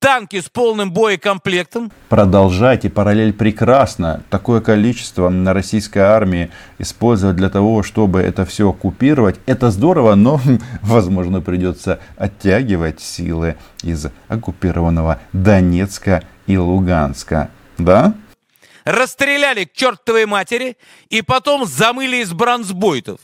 Танки 0.00 0.40
с 0.40 0.48
полным 0.48 0.92
боекомплектом. 0.92 1.92
Продолжайте, 2.08 2.90
параллель 2.90 3.32
прекрасно. 3.32 4.24
Такое 4.30 4.60
количество 4.60 5.28
на 5.28 5.54
российской 5.54 6.00
армии 6.00 6.50
использовать 6.78 7.36
для 7.36 7.48
того, 7.48 7.84
чтобы 7.84 8.18
это 8.18 8.44
все 8.44 8.70
оккупировать, 8.70 9.38
это 9.46 9.70
здорово, 9.70 10.16
но, 10.16 10.40
возможно, 10.82 11.40
придется 11.40 12.00
оттягивать 12.16 13.00
силы 13.00 13.54
из 13.84 14.08
оккупированного 14.26 15.20
Донецка 15.32 16.24
и 16.46 16.56
Луганска. 16.56 17.50
Да? 17.78 18.14
Расстреляли 18.84 19.64
к 19.64 19.72
чертовой 19.72 20.26
матери 20.26 20.76
и 21.08 21.22
потом 21.22 21.66
замыли 21.66 22.16
из 22.16 22.32
бронзбойтов, 22.32 23.20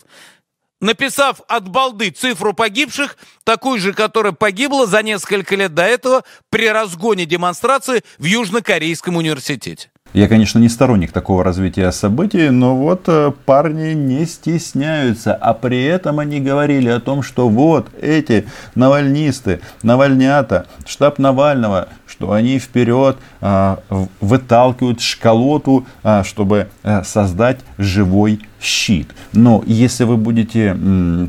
написав 0.81 1.41
от 1.49 1.69
балды 1.69 2.11
цифру 2.11 2.53
погибших, 2.53 3.17
такую 3.45 3.81
же, 3.81 3.93
которая 3.93 4.33
погибла 4.33 4.87
за 4.87 5.03
несколько 5.03 5.57
лет 5.57 5.75
до 5.75 5.83
этого 5.83 6.25
при 6.51 6.69
разгоне 6.69 7.27
демонстрации 7.27 8.05
в 8.19 8.25
Южнокорейском 8.25 9.17
университете. 9.17 9.91
Я, 10.15 10.27
конечно, 10.27 10.59
не 10.59 10.71
сторонник 10.71 11.13
такого 11.13 11.45
развития 11.45 11.93
событий, 11.93 12.49
но 12.49 12.75
вот 12.75 13.03
э, 13.09 13.31
парни 13.45 13.93
не 13.93 14.25
стесняются, 14.25 15.35
а 15.35 15.53
при 15.53 15.85
этом 15.85 16.19
они 16.19 16.41
говорили 16.41 16.89
о 16.89 16.99
том, 16.99 17.23
что 17.23 17.49
вот 17.49 17.89
эти 18.01 18.47
навальнисты, 18.75 19.61
навальнята, 19.83 20.67
штаб 20.87 21.19
Навального, 21.19 21.89
что 22.07 22.33
они 22.33 22.59
вперед 22.59 23.19
а, 23.41 23.81
выталкивают 24.21 25.01
шкалоту, 25.01 25.87
а, 26.03 26.25
чтобы 26.25 26.69
создать 27.05 27.61
живой 27.77 28.41
щит. 28.61 29.11
Но 29.33 29.63
если 29.67 30.05
вы 30.05 30.17
будете 30.17 30.77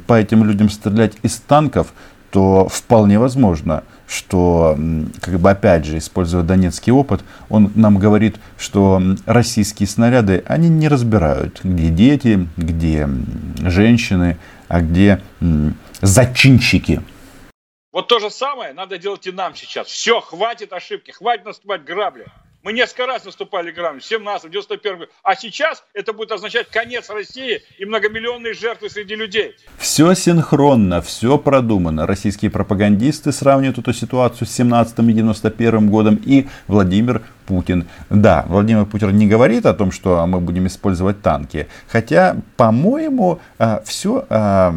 по 0.07 0.13
этим 0.13 0.45
людям 0.45 0.69
стрелять 0.69 1.13
из 1.21 1.35
танков, 1.35 1.93
то 2.31 2.67
вполне 2.69 3.19
возможно, 3.19 3.83
что, 4.09 4.75
как 5.21 5.39
бы 5.39 5.51
опять 5.51 5.85
же, 5.85 5.99
используя 5.99 6.41
донецкий 6.41 6.91
опыт, 6.91 7.23
он 7.47 7.71
нам 7.75 7.99
говорит, 7.99 8.37
что 8.57 9.01
российские 9.25 9.87
снаряды, 9.87 10.43
они 10.47 10.67
не 10.67 10.87
разбирают, 10.87 11.61
где 11.63 11.89
дети, 11.89 12.47
где 12.57 13.07
женщины, 13.59 14.37
а 14.67 14.81
где 14.81 15.21
зачинщики. 16.01 17.01
Вот 17.91 18.07
то 18.07 18.19
же 18.19 18.29
самое 18.31 18.73
надо 18.73 18.97
делать 18.97 19.27
и 19.27 19.31
нам 19.31 19.55
сейчас. 19.55 19.87
Все, 19.87 20.21
хватит 20.21 20.73
ошибки, 20.73 21.11
хватит 21.11 21.45
наступать 21.45 21.83
грабли. 21.83 22.25
Мы 22.61 22.73
несколько 22.73 23.05
раз 23.05 23.23
наступали 23.23 23.71
грамм, 23.71 24.01
в 24.01 24.05
17 24.05 24.51
91 24.51 25.07
А 25.23 25.35
сейчас 25.35 25.81
это 25.93 26.11
будет 26.11 26.33
означать 26.33 26.69
конец 26.69 27.09
России 27.09 27.61
и 27.77 27.85
многомиллионные 27.85 28.53
жертвы 28.53 28.89
среди 28.89 29.15
людей. 29.15 29.55
Все 29.77 30.13
синхронно, 30.13 31.01
все 31.01 31.37
продумано. 31.37 32.05
Российские 32.05 32.51
пропагандисты 32.51 33.31
сравнивают 33.31 33.77
эту 33.77 33.93
ситуацию 33.93 34.45
с 34.45 34.51
17 34.51 34.99
и 34.99 35.13
91 35.13 35.89
годом 35.89 36.21
и 36.25 36.49
Владимир 36.67 37.21
Путин. 37.47 37.87
Да, 38.09 38.43
Владимир 38.49 38.85
Путин 38.85 39.15
не 39.17 39.27
говорит 39.27 39.65
о 39.65 39.73
том, 39.73 39.93
что 39.93 40.27
мы 40.27 40.41
будем 40.41 40.67
использовать 40.67 41.21
танки. 41.21 41.69
Хотя, 41.87 42.35
по-моему, 42.57 43.39
а, 43.57 43.81
все 43.85 44.25
а, 44.29 44.75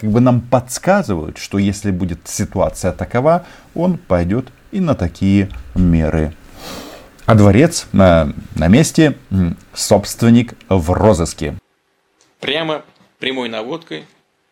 как 0.00 0.10
бы 0.10 0.20
нам 0.20 0.40
подсказывают, 0.40 1.38
что 1.38 1.58
если 1.58 1.90
будет 1.90 2.20
ситуация 2.26 2.92
такова, 2.92 3.44
он 3.74 3.98
пойдет 3.98 4.46
и 4.70 4.78
на 4.78 4.94
такие 4.94 5.48
меры. 5.74 6.32
А 7.26 7.34
дворец 7.34 7.86
на, 7.92 8.34
на 8.54 8.68
месте, 8.68 9.16
собственник 9.72 10.54
в 10.68 10.92
розыске. 10.92 11.54
Прямо 12.38 12.84
прямой 13.18 13.48
наводкой 13.48 14.04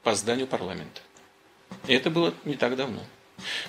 по 0.02 0.14
зданию 0.14 0.46
парламента. 0.46 1.02
И 1.86 1.92
это 1.92 2.08
было 2.08 2.32
не 2.46 2.54
так 2.54 2.76
давно. 2.76 3.00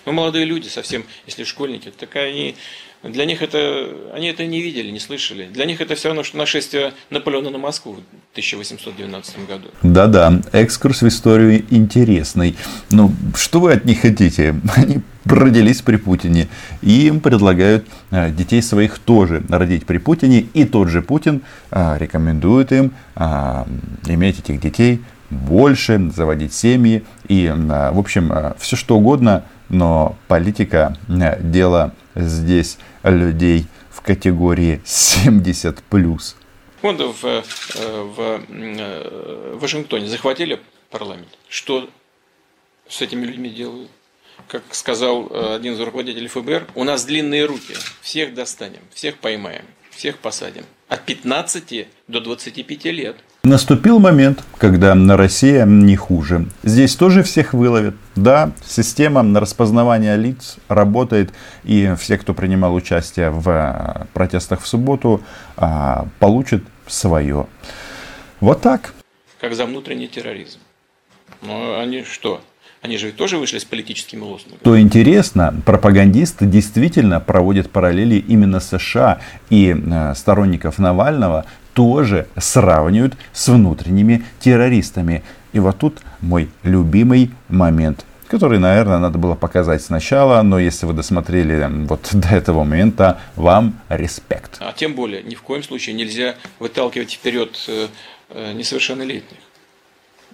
Но 0.05 0.13
молодые 0.13 0.45
люди, 0.45 0.69
совсем, 0.69 1.05
если 1.25 1.43
школьники, 1.43 1.91
так 1.91 2.15
они 2.15 2.55
для 3.03 3.25
них 3.25 3.41
это, 3.41 3.89
они 4.13 4.27
это 4.27 4.45
не 4.45 4.61
видели, 4.61 4.89
не 4.89 4.99
слышали. 4.99 5.45
Для 5.45 5.65
них 5.65 5.81
это 5.81 5.95
все 5.95 6.07
равно, 6.09 6.23
что 6.23 6.37
нашествие 6.37 6.93
Наполеона 7.09 7.49
на 7.49 7.57
Москву 7.57 7.93
в 7.95 8.31
1812 8.31 9.45
году. 9.45 9.67
Да-да, 9.83 10.41
экскурс 10.53 11.01
в 11.01 11.07
историю 11.09 11.65
интересный. 11.69 12.55
Ну, 12.91 13.11
что 13.35 13.59
вы 13.59 13.73
от 13.73 13.83
них 13.83 14.01
хотите? 14.01 14.55
Они 14.75 14.99
родились 15.25 15.81
при 15.81 15.97
Путине. 15.97 16.47
И 16.81 17.07
им 17.07 17.19
предлагают 17.19 17.85
а, 18.09 18.29
детей 18.29 18.61
своих 18.61 18.99
тоже 18.99 19.43
родить 19.49 19.85
при 19.85 19.97
Путине. 19.97 20.47
И 20.53 20.63
тот 20.63 20.87
же 20.87 21.01
Путин 21.01 21.41
а, 21.71 21.97
рекомендует 21.97 22.71
им 22.71 22.93
а, 23.15 23.67
иметь 24.07 24.39
этих 24.39 24.61
детей 24.61 25.01
больше, 25.29 26.09
заводить 26.15 26.53
семьи. 26.53 27.03
И, 27.27 27.51
в 27.53 27.99
общем, 27.99 28.31
все 28.59 28.75
что 28.75 28.97
угодно, 28.97 29.43
но 29.69 30.15
политика– 30.27 30.95
дело 31.07 31.93
здесь 32.15 32.77
людей 33.11 33.65
в 33.89 34.01
категории 34.01 34.81
70 34.85 35.83
плюс. 35.83 36.35
Вон 36.81 36.97
в, 36.97 37.25
э, 37.25 37.43
в, 37.75 38.41
э, 38.49 39.57
Вашингтоне 39.59 40.07
захватили 40.07 40.59
парламент. 40.89 41.29
Что 41.47 41.89
с 42.89 43.01
этими 43.01 43.25
людьми 43.25 43.49
делают? 43.49 43.89
Как 44.47 44.63
сказал 44.71 45.27
э, 45.29 45.55
один 45.55 45.73
из 45.73 45.79
руководителей 45.79 46.27
ФБР, 46.27 46.67
у 46.75 46.83
нас 46.83 47.05
длинные 47.05 47.45
руки, 47.45 47.75
всех 48.01 48.33
достанем, 48.33 48.81
всех 48.93 49.17
поймаем, 49.17 49.65
всех 49.91 50.17
посадим. 50.17 50.65
От 50.89 51.05
15 51.05 51.87
до 52.07 52.19
25 52.19 52.85
лет. 52.85 53.17
Наступил 53.45 53.99
момент, 53.99 54.41
когда 54.57 54.95
на 54.95 55.17
Россия 55.17 55.65
не 55.65 55.97
хуже. 55.97 56.45
Здесь 56.63 56.95
тоже 56.95 57.23
всех 57.23 57.53
выловят. 57.53 57.93
Да, 58.15 58.53
система 58.65 59.21
на 59.21 59.41
распознавание 59.41 60.15
лиц 60.15 60.55
работает, 60.69 61.33
и 61.65 61.93
все, 61.99 62.17
кто 62.17 62.33
принимал 62.33 62.73
участие 62.73 63.31
в 63.31 63.49
э, 63.49 64.05
протестах 64.13 64.61
в 64.61 64.67
субботу, 64.67 65.21
а, 65.57 66.07
получат 66.19 66.63
свое. 66.87 67.47
Вот 68.39 68.61
так. 68.61 68.93
Как 69.41 69.53
за 69.55 69.65
внутренний 69.65 70.07
терроризм. 70.07 70.59
Но 71.41 71.81
они 71.81 72.03
что? 72.03 72.39
Они 72.83 72.97
же 72.97 73.13
тоже 73.13 73.37
вышли 73.37 73.59
с 73.59 73.65
политическими 73.65 74.19
лозунгами. 74.19 74.59
То 74.61 74.77
интересно, 74.77 75.55
пропагандисты 75.65 76.45
действительно 76.45 77.21
проводят 77.21 77.69
параллели 77.69 78.15
именно 78.15 78.59
США 78.59 79.19
и 79.49 79.73
э, 79.73 80.13
сторонников 80.15 80.79
Навального 80.79 81.45
тоже 81.73 82.27
сравнивают 82.37 83.15
с 83.31 83.47
внутренними 83.47 84.25
террористами. 84.41 85.23
И 85.53 85.59
вот 85.59 85.79
тут 85.79 86.01
мой 86.19 86.49
любимый 86.63 87.31
момент 87.47 88.05
который, 88.29 88.57
наверное, 88.57 88.97
надо 88.97 89.19
было 89.19 89.35
показать 89.35 89.83
сначала, 89.83 90.41
но 90.41 90.57
если 90.57 90.87
вы 90.87 90.93
досмотрели 90.93 91.69
вот 91.85 92.09
до 92.13 92.29
этого 92.29 92.63
момента, 92.63 93.21
вам 93.35 93.79
респект. 93.89 94.57
А 94.59 94.73
тем 94.73 94.95
более, 94.95 95.21
ни 95.21 95.35
в 95.35 95.43
коем 95.43 95.61
случае 95.61 95.93
нельзя 95.93 96.35
выталкивать 96.57 97.13
вперед 97.13 97.55
э, 97.67 97.87
э, 98.29 98.53
несовершеннолетних. 98.53 99.37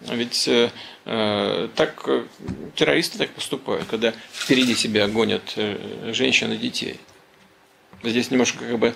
Ведь 0.07 0.47
э, 0.47 0.69
э 1.05 1.67
так 1.75 2.07
террористы 2.75 3.17
так 3.17 3.29
поступают, 3.31 3.85
когда 3.89 4.13
впереди 4.31 4.75
себя 4.75 5.07
гонят 5.07 5.55
женщин 6.11 6.51
и 6.53 6.57
детей. 6.57 6.99
Здесь 8.03 8.31
немножко 8.31 8.63
как 8.63 8.79
бы 8.79 8.93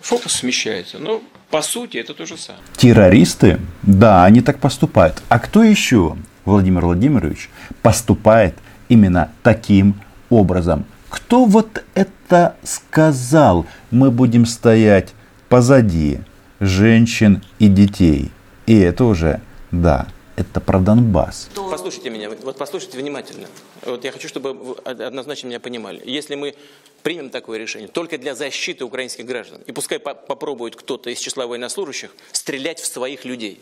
фокус 0.00 0.32
смещается. 0.34 0.98
Но 0.98 1.22
по 1.50 1.62
сути 1.62 1.98
это 1.98 2.14
то 2.14 2.26
же 2.26 2.36
самое. 2.36 2.64
Террористы, 2.76 3.58
да, 3.82 4.24
они 4.24 4.40
так 4.40 4.58
поступают. 4.58 5.22
А 5.28 5.38
кто 5.38 5.62
еще, 5.62 6.16
Владимир 6.44 6.84
Владимирович, 6.86 7.50
поступает 7.82 8.54
именно 8.88 9.32
таким 9.42 9.94
образом? 10.30 10.84
Кто 11.08 11.44
вот 11.44 11.84
это 11.94 12.56
сказал? 12.62 13.66
Мы 13.90 14.10
будем 14.10 14.46
стоять 14.46 15.12
позади 15.48 16.20
женщин 16.60 17.42
и 17.58 17.68
детей. 17.68 18.30
И 18.66 18.78
это 18.78 19.04
уже, 19.04 19.40
да, 19.72 20.06
это 20.36 20.60
про 20.60 20.78
Донбасс. 20.78 21.48
Послушайте 21.54 22.10
меня, 22.10 22.30
вот 22.30 22.56
послушайте 22.56 22.98
внимательно. 22.98 23.48
Вот 23.84 24.04
я 24.04 24.12
хочу, 24.12 24.28
чтобы 24.28 24.52
вы 24.52 24.74
однозначно 24.84 25.48
меня 25.48 25.60
понимали. 25.60 26.00
Если 26.04 26.34
мы 26.34 26.54
примем 27.02 27.30
такое 27.30 27.58
решение 27.58 27.88
только 27.88 28.18
для 28.18 28.34
защиты 28.34 28.84
украинских 28.84 29.26
граждан, 29.26 29.60
и 29.66 29.72
пускай 29.72 29.98
по 29.98 30.14
попробует 30.14 30.76
кто-то 30.76 31.10
из 31.10 31.18
числа 31.18 31.46
военнослужащих 31.46 32.14
стрелять 32.32 32.80
в 32.80 32.86
своих 32.86 33.24
людей, 33.24 33.60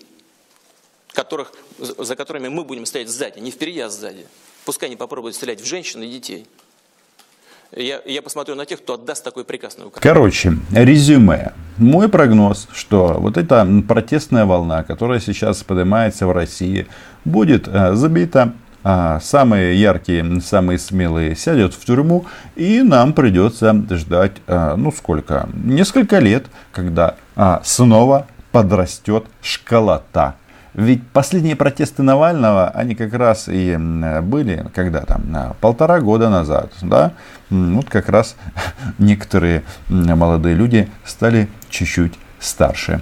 которых, 1.13 1.53
за 1.79 2.17
которыми 2.17 2.49
мы 2.49 2.65
будем 2.65 2.87
стоять 2.87 3.09
сзади, 3.09 3.41
не 3.41 3.51
впереди, 3.51 3.81
а 3.81 3.89
сзади. 3.89 4.27
Пускай 4.65 4.89
они 4.89 4.97
попробуют 4.97 5.37
стрелять 5.37 5.61
в 5.61 5.65
женщин 5.65 6.03
и 6.03 6.09
детей. 6.09 6.47
Я, 7.73 8.03
я 8.05 8.21
посмотрю 8.21 8.57
на 8.57 8.67
тех, 8.67 8.81
кто 8.83 8.95
отдаст 8.95 9.23
такой 9.23 9.45
приказ 9.45 9.79
на 9.79 9.87
Украину. 9.87 10.03
Короче, 10.03 10.53
резюме. 10.73 11.53
Мой 11.81 12.11
прогноз, 12.11 12.69
что 12.75 13.17
вот 13.19 13.39
эта 13.39 13.67
протестная 13.89 14.45
волна, 14.45 14.83
которая 14.83 15.19
сейчас 15.19 15.63
поднимается 15.63 16.27
в 16.27 16.33
России, 16.33 16.87
будет 17.25 17.69
э, 17.69 17.95
забита 17.95 18.53
а 18.83 19.19
самые 19.21 19.81
яркие, 19.81 20.43
самые 20.43 20.79
смелые 20.79 21.35
сядут 21.37 21.73
в 21.75 21.85
тюрьму, 21.85 22.27
и 22.55 22.83
нам 22.83 23.13
придется 23.13 23.75
ждать, 23.91 24.33
а, 24.47 24.75
ну 24.77 24.91
сколько, 24.91 25.51
несколько 25.53 26.19
лет, 26.19 26.47
когда 26.73 27.17
а, 27.37 27.61
снова 27.63 28.27
подрастет 28.53 29.25
школота. 29.43 30.37
Ведь 30.75 31.07
последние 31.09 31.57
протесты 31.57 32.03
Навального, 32.03 32.69
они 32.69 32.95
как 32.95 33.13
раз 33.15 33.49
и 33.49 33.77
были, 34.23 34.67
когда 34.75 35.01
там, 35.01 35.55
полтора 35.61 36.01
года 36.01 36.31
назад, 36.31 36.73
да, 36.83 37.13
вот 37.51 37.89
как 37.89 38.09
раз 38.09 38.37
некоторые 38.99 39.63
молодые 39.89 40.55
люди 40.55 40.89
стали 41.05 41.49
чуть-чуть 41.71 42.15
старше. 42.39 43.01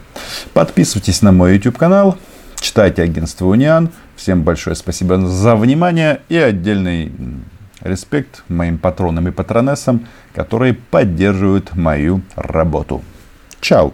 Подписывайтесь 0.54 1.22
на 1.22 1.33
мой 1.33 1.54
YouTube 1.54 1.76
канал, 1.76 2.16
читайте 2.61 3.02
агентство 3.02 3.46
Униан, 3.46 3.90
Всем 4.18 4.42
большое 4.42 4.74
спасибо 4.74 5.20
за 5.20 5.54
внимание 5.54 6.22
и 6.28 6.37
отдельный 6.37 7.12
респект 7.83 8.42
моим 8.48 8.76
патронам 8.76 9.28
и 9.28 9.31
патронессам, 9.31 10.09
которые 10.35 10.74
поддерживают 10.74 11.76
мою 11.76 12.22
работу. 12.35 13.04
Чао! 13.61 13.92